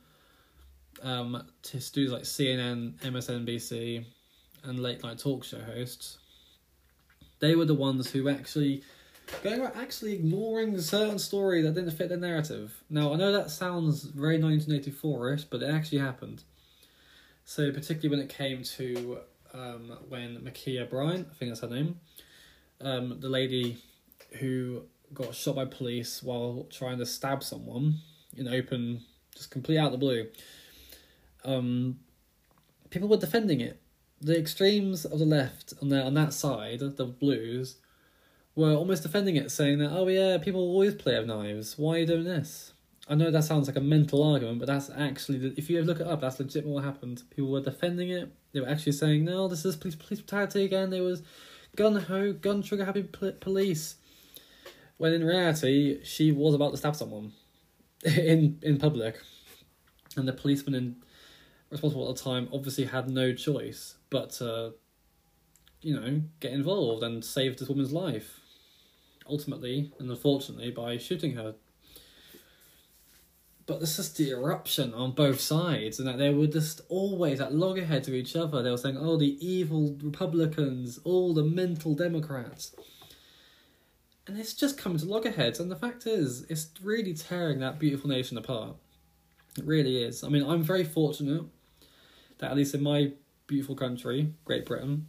[1.03, 4.05] um, to studios like CNN, MSNBC,
[4.65, 6.19] and late night talk show hosts,
[7.41, 8.83] they were the ones who actually
[9.43, 12.83] going about actually ignoring certain story that didn't fit the narrative.
[12.91, 16.45] Now, I know that sounds very 1984ish, but it actually happened.
[17.45, 19.19] So, particularly when it came to
[19.55, 22.01] um, when Ma'Khia Bryant, I think that's her name,
[22.81, 23.79] um, the lady
[24.39, 27.99] who got shot by police while trying to stab someone
[28.37, 29.03] in open,
[29.35, 30.29] just complete out of the blue.
[31.45, 31.99] Um,
[32.91, 33.81] people were defending it.
[34.21, 37.77] The extremes of the left on the on that side, the blues,
[38.55, 41.79] were almost defending it, saying that, oh yeah, people always play with knives.
[41.79, 42.73] Why are you doing this?
[43.09, 46.07] I know that sounds like a mental argument, but that's actually, if you look it
[46.07, 47.23] up, that's legit what happened.
[47.31, 48.33] People were defending it.
[48.53, 50.91] They were actually saying, no, this is police, police brutality again.
[50.91, 51.23] There was
[51.75, 53.97] gun ho, gun trigger happy police.
[54.99, 57.33] When in reality, she was about to stab someone
[58.05, 59.19] in in public,
[60.17, 60.97] and the policeman in,
[61.71, 64.75] responsible at the time obviously had no choice but to,
[65.81, 68.42] you know, get involved and save this woman's life
[69.27, 71.55] ultimately and unfortunately by shooting her.
[73.65, 77.55] But this is the eruption on both sides, and that they were just always at
[77.55, 78.61] loggerheads with each other.
[78.63, 82.75] They were saying, "Oh, the evil Republicans, all the mental Democrats,"
[84.27, 85.61] and it's just coming to loggerheads.
[85.61, 88.77] And the fact is, it's really tearing that beautiful nation apart.
[89.57, 90.25] It really is.
[90.25, 91.45] I mean, I'm very fortunate
[92.39, 93.13] that at least in my
[93.47, 95.09] beautiful country, Great Britain,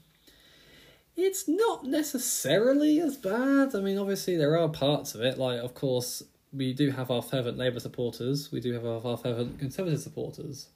[1.15, 3.75] it's not necessarily as bad.
[3.75, 5.37] I mean, obviously there are parts of it.
[5.37, 8.51] Like, of course, we do have our fervent Labour supporters.
[8.51, 10.69] We do have our, fervent Conservative supporters.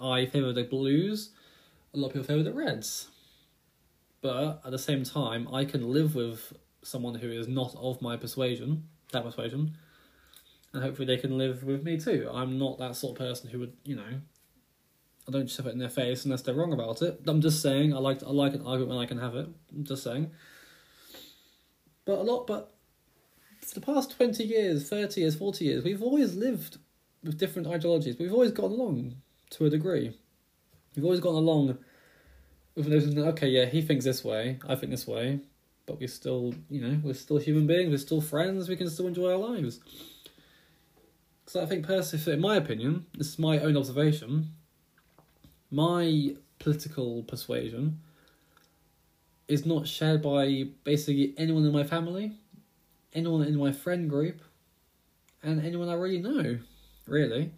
[0.00, 1.30] I favour the Blues
[1.94, 3.08] a lot of people favour the Reds.
[4.20, 8.16] But at the same time, I can live with someone who is not of my
[8.16, 9.76] persuasion, that persuasion,
[10.72, 12.28] and hopefully they can live with me too.
[12.32, 14.20] I'm not that sort of person who would, you know,
[15.26, 17.20] I don't shove it in their face unless they're wrong about it.
[17.26, 19.48] I'm just saying I like I like an argument when I can have it.
[19.72, 20.30] I'm just saying.
[22.04, 22.74] But a lot, but
[23.60, 26.78] for the past twenty years, thirty years, forty years, we've always lived
[27.22, 28.16] with different ideologies.
[28.18, 29.14] We've always gotten along
[29.50, 30.14] to a degree.
[30.94, 31.78] We've always gotten along
[32.74, 33.16] with those.
[33.16, 35.40] Okay, yeah, he thinks this way, I think this way,
[35.86, 37.90] but we're still, you know, we're still human beings.
[37.90, 38.68] We're still friends.
[38.68, 39.80] We can still enjoy our lives.
[41.46, 44.50] So I think personally, in my opinion, this is my own observation.
[45.70, 48.00] My political persuasion
[49.48, 52.32] is not shared by basically anyone in my family,
[53.12, 54.40] anyone in my friend group,
[55.42, 56.58] and anyone I really know,
[57.06, 57.52] really.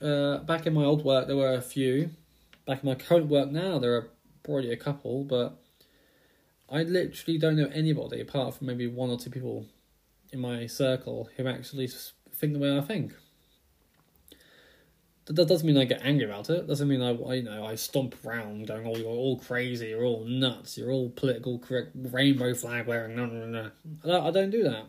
[0.00, 2.10] Uh, back in my old work, there were a few.
[2.66, 4.10] Back in my current work now, there are
[4.42, 5.56] probably a couple, but
[6.68, 9.66] I literally don't know anybody apart from maybe one or two people
[10.32, 11.88] in my circle who actually
[12.32, 13.12] think the way I think.
[15.26, 16.66] That doesn't mean I get angry about it.
[16.66, 19.88] Doesn't mean I, I you know I stomp around going, "Oh, you're all crazy.
[19.88, 20.76] You're all nuts.
[20.76, 23.70] You're all political correct, rainbow flag wearing." No, no, no.
[24.04, 24.84] I don't, don't do that.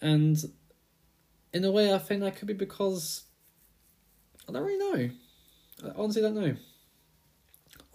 [0.00, 0.38] And
[1.52, 3.24] in a way, I think that could be because
[4.48, 5.10] I don't really know.
[5.88, 6.54] I honestly don't know.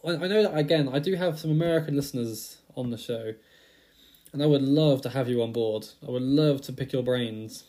[0.04, 0.90] I, I know that again.
[0.92, 3.34] I do have some American listeners on the show,
[4.34, 5.88] and I would love to have you on board.
[6.06, 7.64] I would love to pick your brains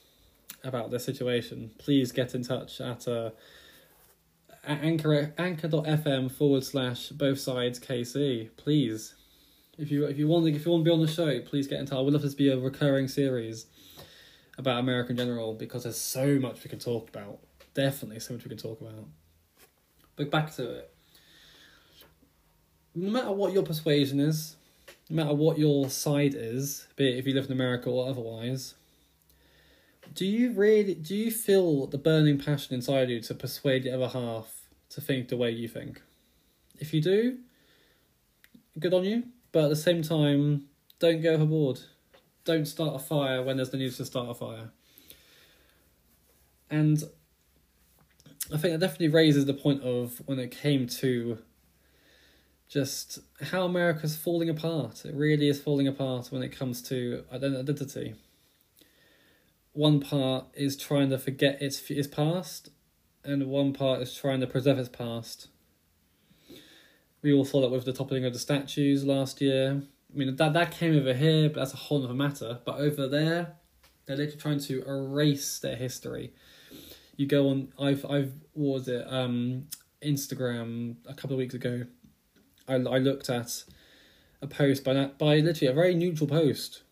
[0.66, 3.30] about this situation, please get in touch at uh,
[4.66, 8.50] anchor anchor.fm forward slash both sides KC.
[8.56, 9.14] Please,
[9.78, 11.80] if you if you want if you want to be on the show, please get
[11.80, 11.98] in touch.
[11.98, 13.66] I would love this to be a recurring series
[14.58, 17.38] about American General because there's so much we can talk about.
[17.74, 19.06] Definitely so much we can talk about.
[20.16, 20.92] But back to it.
[22.94, 24.56] No matter what your persuasion is,
[25.10, 28.74] no matter what your side is, be it if you live in America or otherwise,
[30.16, 34.08] do you really do you feel the burning passion inside you to persuade the other
[34.08, 36.00] half to think the way you think?
[36.78, 37.38] If you do,
[38.78, 39.24] good on you.
[39.52, 41.80] But at the same time, don't go overboard.
[42.44, 44.70] Don't start a fire when there's no need to start a fire.
[46.70, 47.02] And
[48.52, 51.38] I think that definitely raises the point of when it came to
[52.68, 55.04] just how America's falling apart.
[55.04, 58.14] It really is falling apart when it comes to identity
[59.76, 62.70] one part is trying to forget its its past,
[63.24, 65.48] and one part is trying to preserve its past.
[67.22, 69.82] We all saw that with the toppling of the statues last year.
[70.12, 72.60] I mean that that came over here, but that's a whole other matter.
[72.64, 73.56] But over there,
[74.06, 76.32] they're literally trying to erase their history.
[77.16, 77.72] You go on.
[77.78, 79.06] I've I've what was it?
[79.08, 79.66] Um,
[80.02, 81.84] Instagram a couple of weeks ago.
[82.66, 83.64] I I looked at
[84.40, 86.82] a post by that by literally a very neutral post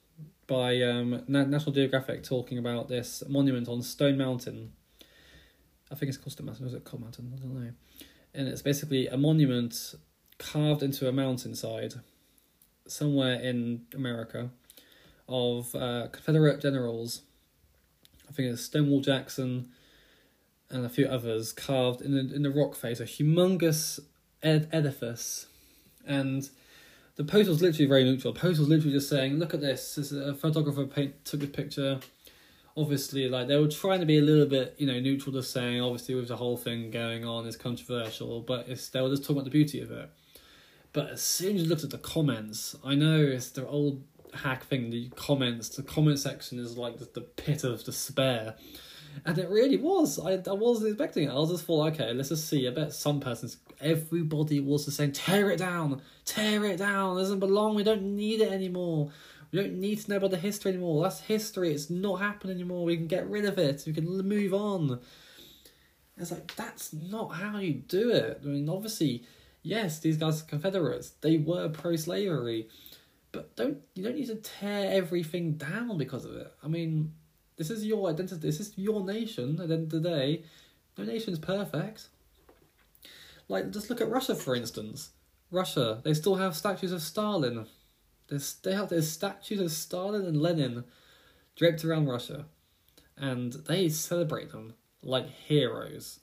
[0.46, 4.72] by um, National Geographic talking about this monument on Stone Mountain.
[5.90, 7.32] I think it's called Stone Mountain, or is it Cold Mountain?
[7.34, 7.72] I don't know.
[8.34, 9.94] And it's basically a monument
[10.38, 11.94] carved into a mountainside
[12.86, 14.50] somewhere in America
[15.28, 17.22] of uh, Confederate generals.
[18.28, 19.70] I think it's Stonewall Jackson
[20.70, 24.00] and a few others carved in the, in the rock face, a humongous
[24.42, 25.46] ed- edifice.
[26.06, 26.48] And
[27.16, 28.32] the post was literally very neutral.
[28.32, 29.94] The post was literally just saying, "Look at this.
[29.94, 32.00] This a photographer paint, took a picture."
[32.76, 35.80] Obviously, like they were trying to be a little bit, you know, neutral, just saying,
[35.80, 39.36] obviously, with the whole thing going on, is controversial, but it's they were just talking
[39.36, 40.10] about the beauty of it.
[40.92, 44.64] But as soon as you looked at the comments, I know it's the old hack
[44.64, 44.90] thing.
[44.90, 48.56] The comments, the comment section is like the, the pit of despair
[49.24, 50.18] and it really was.
[50.18, 51.30] I, I wasn't expecting it.
[51.30, 52.66] I was just thought, okay, let's just see.
[52.66, 57.16] I bet some persons, everybody was just saying, tear it down, tear it down.
[57.16, 57.74] It doesn't belong.
[57.74, 59.10] We don't need it anymore.
[59.52, 61.04] We don't need to know about the history anymore.
[61.04, 61.72] That's history.
[61.72, 62.84] It's not happening anymore.
[62.84, 63.84] We can get rid of it.
[63.86, 65.00] We can move on.
[66.16, 68.40] It's like that's not how you do it.
[68.42, 69.24] I mean, obviously,
[69.62, 71.10] yes, these guys are Confederates.
[71.20, 72.68] They were pro-slavery,
[73.32, 76.52] but don't you don't need to tear everything down because of it.
[76.62, 77.12] I mean,
[77.56, 78.40] this is your identity.
[78.40, 79.60] This is your nation.
[79.60, 80.44] At the end of the day,
[80.98, 82.08] no nation's perfect.
[83.48, 85.10] Like, just look at Russia, for instance.
[85.50, 87.66] Russia, they still have statues of Stalin.
[88.28, 90.84] There's, they have there's statues of Stalin and Lenin
[91.56, 92.46] draped around Russia,
[93.16, 96.20] and they celebrate them like heroes.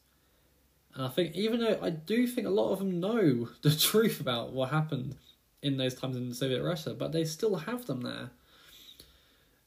[0.93, 4.19] And I think, even though I do think a lot of them know the truth
[4.19, 5.15] about what happened
[5.61, 8.31] in those times in Soviet Russia, but they still have them there.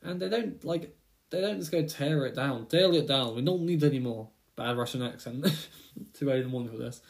[0.03, 0.95] And they don't, like,
[1.35, 3.35] they don't just go tear it down, nail it down.
[3.35, 5.45] We don't need any more bad Russian accent.
[6.21, 7.01] In the morning for this.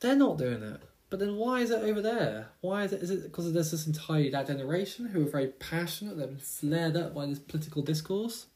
[0.00, 0.82] they're not doing it.
[1.08, 2.48] But then why is it over there?
[2.60, 3.02] Why is it?
[3.02, 6.96] Is it because there's this entire that generation who are very passionate, they've been flared
[6.96, 8.46] up by this political discourse?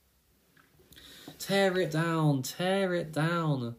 [1.38, 3.76] Tear it down, tear it down.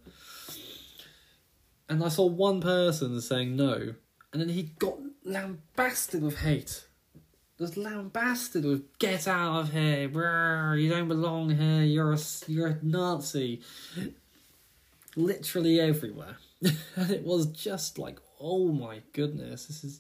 [1.90, 3.96] And I saw one person saying no,
[4.32, 6.86] and then he got lambasted with hate.
[7.60, 10.07] Just lambasted with "Get out of here!
[10.07, 11.84] Brr, you don't belong here.
[11.84, 13.62] You're a you're a Nazi."
[15.18, 16.38] Literally everywhere,
[16.95, 19.99] and it was just like, "Oh my goodness, this is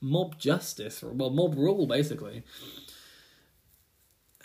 [0.00, 2.44] mob justice, or well, mob rule, basically."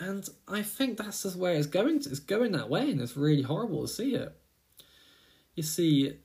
[0.00, 2.00] And I think that's just where it's going.
[2.00, 4.36] To, it's going that way, and it's really horrible to see it.
[5.54, 6.18] You see,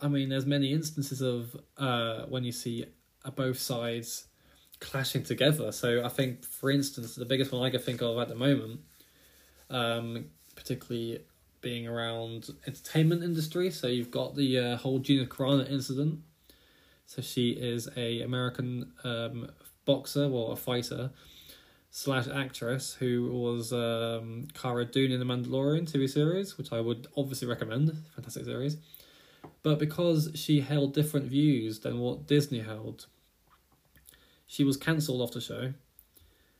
[0.00, 2.84] I mean, there's many instances of uh, when you see
[3.24, 4.28] uh, both sides
[4.82, 5.72] clashing together.
[5.72, 8.80] So I think, for instance, the biggest one I can think of at the moment,
[9.70, 11.20] um, particularly
[11.60, 13.70] being around entertainment industry.
[13.70, 16.20] So you've got the uh, whole Gina Carano incident.
[17.06, 19.50] So she is a American um,
[19.84, 21.10] boxer or a fighter
[21.90, 27.06] slash actress who was um, Cara Dune in the Mandalorian TV series, which I would
[27.16, 27.96] obviously recommend.
[28.14, 28.76] Fantastic series.
[29.62, 33.06] But because she held different views than what Disney held,
[34.52, 35.72] she was cancelled off the show,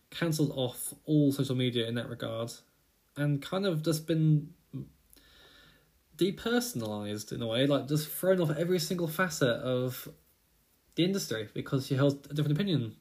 [0.08, 2.50] cancelled off all social media in that regard,
[3.18, 4.48] and kind of just been
[6.16, 10.08] depersonalized in a way, like just thrown off every single facet of
[10.94, 12.96] the industry because she held a different opinion.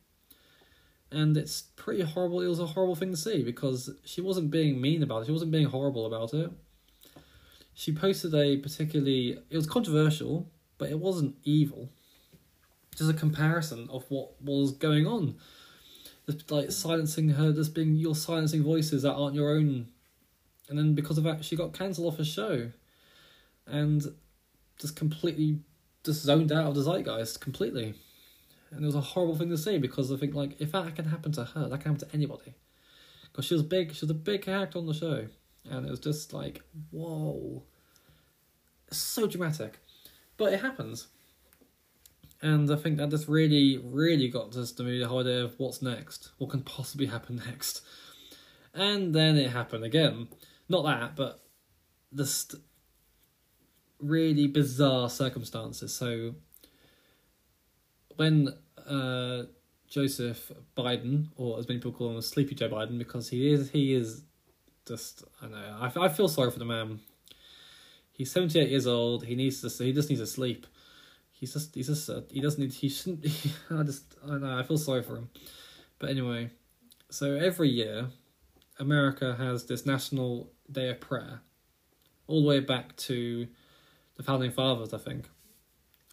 [1.10, 2.42] And it's pretty horrible.
[2.42, 5.28] It was a horrible thing to see because she wasn't being mean about it.
[5.28, 6.52] She wasn't being horrible about it.
[7.74, 9.40] She posted a particularly.
[9.50, 11.94] It was controversial, but it wasn't evil.
[12.96, 15.36] Just a comparison of what was going on.
[16.50, 19.88] Like silencing her, just being you're silencing voices that aren't your own.
[20.70, 22.72] And then because of that, she got cancelled off a show,
[23.68, 24.06] and
[24.80, 25.60] just completely
[26.04, 27.96] just zoned out of the zeitgeist completely
[28.72, 31.06] and it was a horrible thing to see because I think like if that can
[31.06, 32.54] happen to her, that can happen to anybody.
[33.32, 35.28] Because she was big, she was a big act on the show,
[35.70, 36.62] and it was just like
[36.92, 37.64] whoa,
[38.90, 39.80] so dramatic,
[40.38, 41.08] but it happens.
[42.42, 45.82] And I think that just really, really got us to the whole idea of what's
[45.82, 47.82] next, what can possibly happen next,
[48.74, 50.28] and then it happened again.
[50.68, 51.44] Not that, but
[52.16, 52.56] just
[54.00, 55.94] really bizarre circumstances.
[55.94, 56.34] So
[58.16, 58.50] when
[58.88, 59.44] uh,
[59.88, 63.94] Joseph Biden, or as many people call him, Sleepy Joe Biden, because he is he
[63.94, 64.24] is
[64.88, 67.02] just I know I, I feel sorry for the man.
[68.12, 69.26] He's seventy eight years old.
[69.26, 70.66] He needs to he just needs to sleep.
[71.42, 73.26] He's just he's just uh, he doesn't need he shouldn't.
[73.26, 75.30] He, I just I know I feel sorry for him.
[75.98, 76.52] But anyway,
[77.10, 78.10] so every year,
[78.80, 81.42] America has this National Day of Prayer,
[82.28, 83.48] all the way back to
[84.18, 85.30] the founding fathers, I think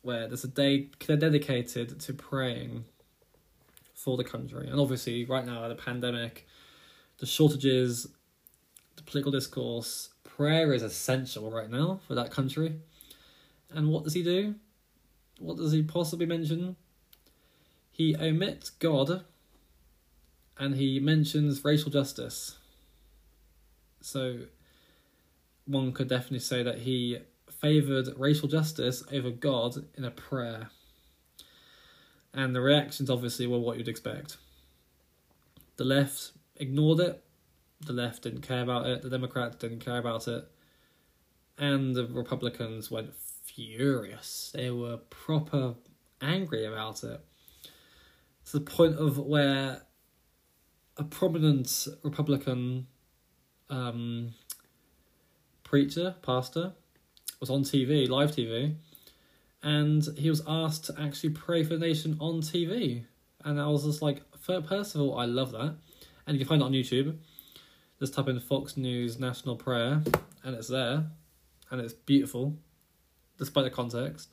[0.00, 2.86] where there's a day dedicated to praying
[3.94, 4.66] for the country.
[4.66, 6.46] And obviously, right now, the pandemic,
[7.18, 8.06] the shortages,
[8.96, 12.80] the political discourse, prayer is essential right now for that country.
[13.70, 14.54] And what does he do?
[15.38, 16.76] What does he possibly mention?
[17.90, 19.24] He omits God
[20.58, 22.58] and he mentions racial justice.
[24.00, 24.40] So,
[25.66, 27.18] one could definitely say that he
[27.50, 30.70] favoured racial justice over God in a prayer.
[32.32, 34.36] And the reactions obviously were what you'd expect.
[35.76, 37.22] The left ignored it,
[37.80, 40.48] the left didn't care about it, the Democrats didn't care about it,
[41.56, 43.14] and the Republicans went
[43.54, 44.50] furious.
[44.54, 45.74] They were proper
[46.20, 47.20] angry about it.
[48.46, 49.82] To the point of where
[50.96, 52.86] a prominent Republican
[53.70, 54.34] um,
[55.64, 56.72] preacher, pastor,
[57.40, 58.74] was on TV, live TV,
[59.62, 63.04] and he was asked to actually pray for the nation on TV.
[63.44, 65.76] And I was just like, first of all, I love that.
[66.26, 67.16] And you can find it on YouTube.
[68.00, 70.02] Just type in Fox News National Prayer,
[70.44, 71.06] and it's there,
[71.70, 72.56] and it's beautiful,
[73.38, 74.28] despite the context.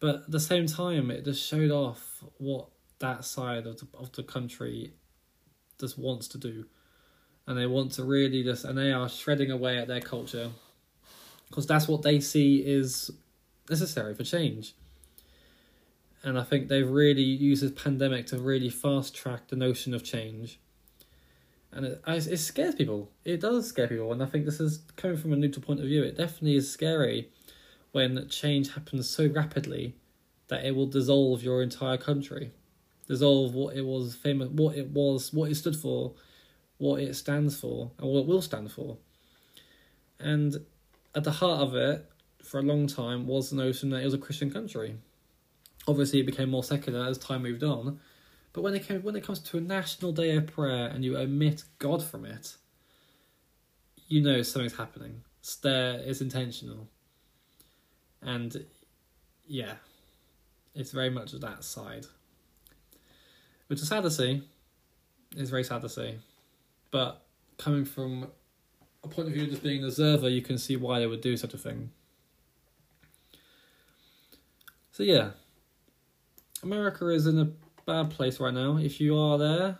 [0.00, 4.12] But at the same time, it just showed off what that side of the, of
[4.12, 4.92] the country
[5.80, 6.66] just wants to do.
[7.46, 10.50] And they want to really just, and they are shredding away at their culture
[11.48, 13.10] because that's what they see is
[13.68, 14.74] necessary for change.
[16.22, 20.02] And I think they've really used this pandemic to really fast track the notion of
[20.02, 20.58] change.
[21.74, 23.10] And it, it scares people.
[23.24, 24.12] It does scare people.
[24.12, 26.02] And I think this is coming from a neutral point of view.
[26.02, 27.30] It definitely is scary
[27.90, 29.96] when change happens so rapidly
[30.48, 32.52] that it will dissolve your entire country,
[33.08, 36.12] dissolve what it was famous, what it was, what it stood for,
[36.78, 38.98] what it stands for, and what it will stand for.
[40.20, 40.56] And
[41.14, 42.08] at the heart of it,
[42.42, 44.96] for a long time was the notion that it was a Christian country.
[45.88, 48.00] Obviously, it became more secular as time moved on,
[48.54, 51.18] but when it came, when it comes to a national day of prayer and you
[51.18, 52.56] omit God from it,
[54.08, 55.22] you know something's happening.
[55.40, 56.88] It's there, it's intentional,
[58.22, 58.64] and
[59.46, 59.74] yeah,
[60.74, 62.06] it's very much that side,
[63.66, 64.42] which is sad to see.
[65.36, 66.14] It's very sad to see,
[66.92, 67.26] but
[67.58, 68.28] coming from
[69.02, 71.20] a point of view of just being an observer, you can see why they would
[71.20, 71.90] do such a thing.
[74.92, 75.30] So yeah,
[76.62, 77.48] America is in a
[77.86, 78.76] bad place right now.
[78.76, 79.78] If you are there,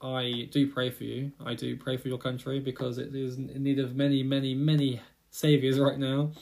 [0.00, 1.32] I do pray for you.
[1.44, 5.00] I do pray for your country because it is in need of many, many, many
[5.30, 6.32] saviors right now.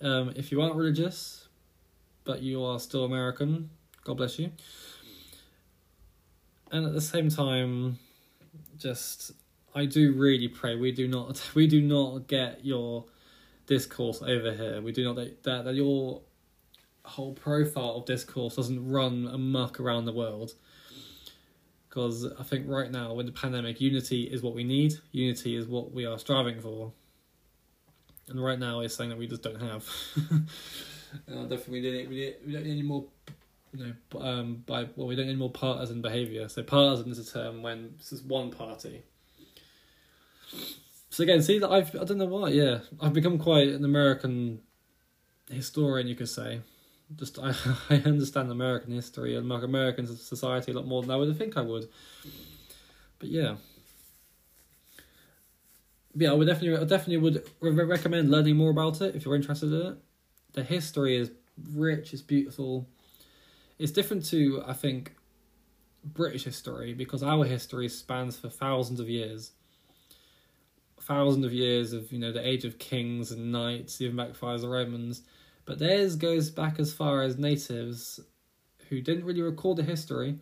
[0.00, 1.48] Um, if you aren't religious,
[2.24, 3.70] but you are still American,
[4.04, 4.50] God bless you.
[6.70, 7.98] And at the same time,
[8.78, 9.32] just
[9.74, 13.04] I do really pray we do not we do not get your
[13.66, 14.80] discourse over here.
[14.80, 16.22] We do not that that your
[17.04, 20.54] whole profile of discourse doesn't run amok around the world.
[21.88, 24.94] Because I think right now, with the pandemic, unity is what we need.
[25.10, 26.92] Unity is what we are striving for.
[28.28, 29.86] And right now, it's something that we just don't have.
[30.30, 30.48] and
[31.28, 33.04] I don't we need, need, we don't need any more,
[33.74, 36.48] you know, um, by well, we don't need more partisan behaviour.
[36.48, 39.02] So partisan is a term when this is one party.
[41.10, 42.48] So again, see that I've I don't know why.
[42.50, 44.60] Yeah, I've become quite an American
[45.50, 46.62] historian, you could say
[47.16, 47.54] just I,
[47.90, 51.62] I understand American history and American society a lot more than I would think I
[51.62, 51.88] would.
[53.18, 53.56] But yeah,
[56.14, 59.72] yeah, I would definitely, I definitely would recommend learning more about it if you're interested
[59.72, 59.98] in it.
[60.52, 61.30] The history is
[61.72, 62.86] rich, it's beautiful.
[63.78, 65.14] It's different to I think
[66.04, 69.52] British history because our history spans for thousands of years.
[71.00, 74.62] Thousands of years of you know the age of kings and knights, even back as
[74.62, 75.22] the Romans
[75.64, 78.20] but theirs goes back as far as natives
[78.88, 80.38] who didn't really record the history.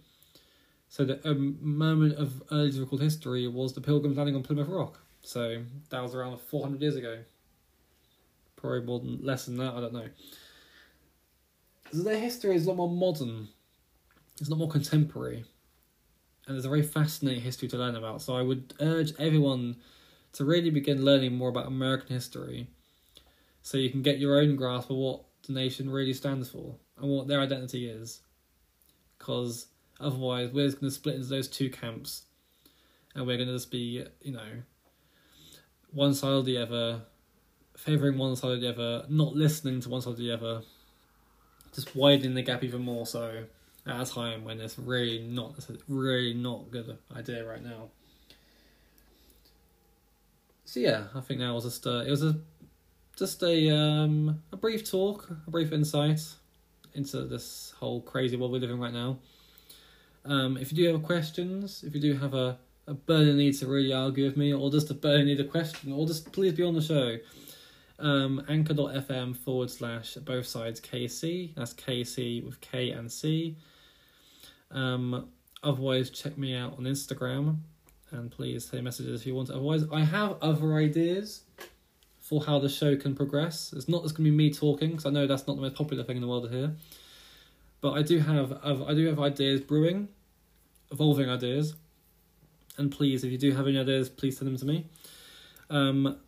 [0.88, 5.00] So the um, moment of early recorded history was the Pilgrims landing on Plymouth Rock.
[5.22, 7.18] So that was around 400 years ago.
[8.56, 9.74] Probably more than less than that.
[9.74, 10.08] I don't know.
[11.92, 13.48] So their history is a lot more modern.
[14.40, 15.44] It's a lot more contemporary,
[16.46, 18.22] and there's a very fascinating history to learn about.
[18.22, 19.76] So I would urge everyone
[20.32, 22.68] to really begin learning more about American history
[23.62, 27.10] so you can get your own grasp of what the nation really stands for and
[27.10, 28.20] what their identity is.
[29.18, 29.66] Because
[29.98, 32.24] otherwise, we're just going to split into those two camps
[33.14, 34.62] and we're going to just be, you know,
[35.92, 37.02] one side or the other,
[37.76, 40.62] favouring one side or the other, not listening to one side or the other,
[41.74, 43.44] just widening the gap even more so
[43.86, 47.90] at a time when it's really not, it's really not good idea right now.
[50.70, 52.36] So yeah, I think that was just uh, it was a
[53.20, 56.22] just a um, a brief talk, a brief insight
[56.94, 59.18] into this whole crazy world we're living right now.
[60.24, 63.66] Um, if you do have questions, if you do have a, a burning need to
[63.66, 66.62] really argue with me, or just a burning need a question, or just please be
[66.62, 67.18] on the show.
[67.98, 71.54] Um, anchor.fm forward slash both sides KC.
[71.54, 73.58] That's KC with K and C.
[74.70, 75.28] Um,
[75.62, 77.58] otherwise, check me out on Instagram
[78.12, 79.50] and please say messages if you want.
[79.50, 81.42] Otherwise, I have other ideas
[82.30, 83.74] for how the show can progress.
[83.76, 85.74] It's not just going to be me talking because I know that's not the most
[85.74, 86.76] popular thing in the world to hear.
[87.80, 90.08] But I do have I do have ideas brewing,
[90.92, 91.74] evolving ideas.
[92.78, 94.86] And please, if you do have any ideas, please send them to me.
[95.70, 96.18] Um,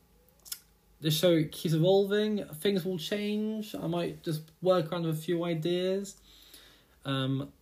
[1.01, 2.47] this show keeps evolving.
[2.61, 3.77] Things will change.
[3.77, 6.17] I might just work around with a few ideas.
[7.05, 7.53] Um,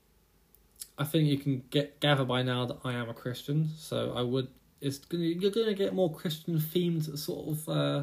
[0.97, 4.23] I think you can get gather by now that I am a Christian, so I
[4.23, 4.49] would.
[4.81, 8.03] It's gonna you're gonna get more Christian themed sort of uh,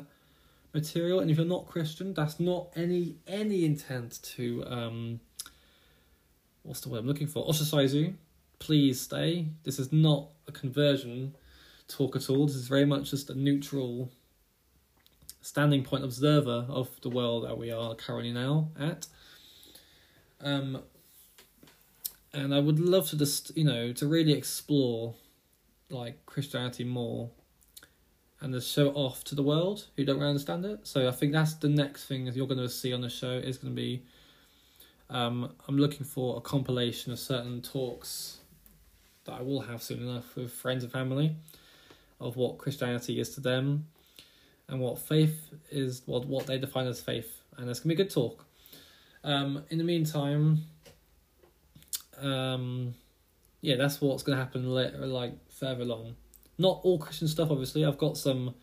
[0.77, 5.19] material and if you're not christian that's not any any intent to um
[6.63, 7.47] what's the word i'm looking for?
[7.47, 8.15] Ostracize you.
[8.59, 9.47] Please stay.
[9.63, 11.35] This is not a conversion
[11.87, 12.47] talk at all.
[12.47, 14.11] This is very much just a neutral
[15.41, 19.07] standing point observer of the world that we are currently now at.
[20.41, 20.83] Um
[22.33, 25.15] and i would love to just you know to really explore
[25.89, 27.29] like christianity more
[28.41, 30.85] and to show it off to the world who don't really understand it.
[30.85, 33.31] So I think that's the next thing that you're going to see on the show
[33.31, 34.03] is going to be.
[35.09, 38.39] Um, I'm looking for a compilation of certain talks
[39.23, 41.35] that I will have soon enough with friends and family
[42.19, 43.87] of what Christianity is to them
[44.69, 48.05] and what faith is, what what they define as faith, and it's gonna be a
[48.05, 48.45] good talk.
[49.23, 50.63] Um, in the meantime,
[52.19, 52.93] um,
[53.61, 56.15] yeah, that's what's gonna happen later, like further along.
[56.57, 57.85] Not all Christian stuff, obviously.
[57.85, 58.55] I've got some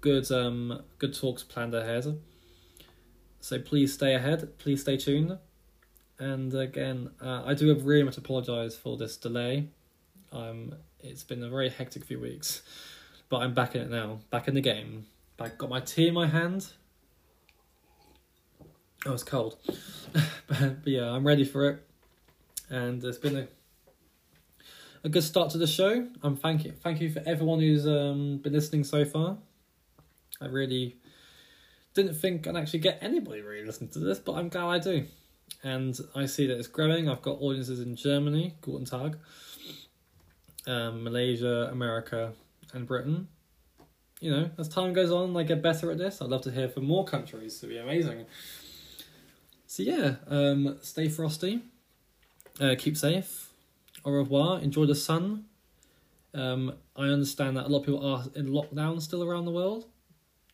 [0.00, 2.20] good um good talks planned ahead.
[3.40, 4.58] So please stay ahead.
[4.58, 5.38] Please stay tuned.
[6.18, 9.68] And again, uh, I do really much apologise for this delay.
[10.32, 12.62] Um, it's been a very hectic few weeks,
[13.28, 14.20] but I'm back in it now.
[14.30, 15.06] Back in the game.
[15.36, 16.66] Back, got my tea in my hand.
[19.04, 19.56] Oh, it's cold.
[20.48, 21.86] but, but yeah, I'm ready for it.
[22.70, 23.48] And it's been a
[25.06, 26.08] a good start to the show.
[26.24, 29.38] I'm thank you, thank you for everyone who's um, been listening so far.
[30.40, 30.96] I really
[31.94, 35.06] didn't think I'd actually get anybody really listening to this, but I'm glad I do.
[35.62, 37.08] And I see that it's growing.
[37.08, 39.16] I've got audiences in Germany, Guten Tag,
[40.66, 42.32] um, Malaysia, America,
[42.72, 43.28] and Britain.
[44.20, 46.20] You know, as time goes on, I get better at this.
[46.20, 47.58] I'd love to hear from more countries.
[47.58, 48.26] It'd be amazing.
[49.68, 51.62] So yeah, um, stay frosty,
[52.60, 53.45] uh, keep safe,
[54.06, 55.44] au revoir, enjoy the sun.
[56.32, 59.86] Um, I understand that a lot of people are in lockdown still around the world,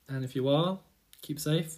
[0.09, 0.78] and if you are,
[1.20, 1.76] keep safe.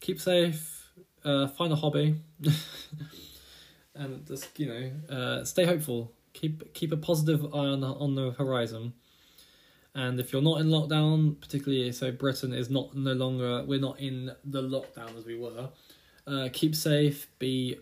[0.00, 0.92] Keep safe.
[1.24, 2.14] Uh, find a hobby,
[3.94, 6.12] and just you know, uh, stay hopeful.
[6.32, 8.94] Keep keep a positive eye on the, on the horizon.
[9.94, 13.98] And if you're not in lockdown, particularly so Britain is not no longer we're not
[13.98, 15.70] in the lockdown as we were.
[16.26, 17.26] Uh, keep safe.
[17.38, 17.78] Be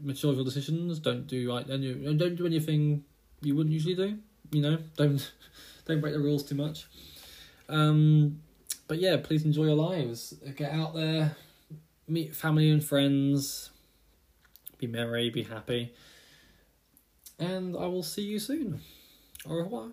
[0.00, 0.98] mature your decisions.
[0.98, 3.04] Don't do like any, don't do anything
[3.40, 4.18] you wouldn't usually do.
[4.50, 5.32] You know, don't
[5.86, 6.86] don't break the rules too much.
[7.68, 8.40] Um,
[8.88, 10.34] but yeah, please enjoy your lives.
[10.56, 11.36] Get out there,
[12.06, 13.70] meet family and friends.
[14.78, 15.94] Be merry, be happy,
[17.38, 18.80] and I will see you soon.
[19.48, 19.90] Au revoir.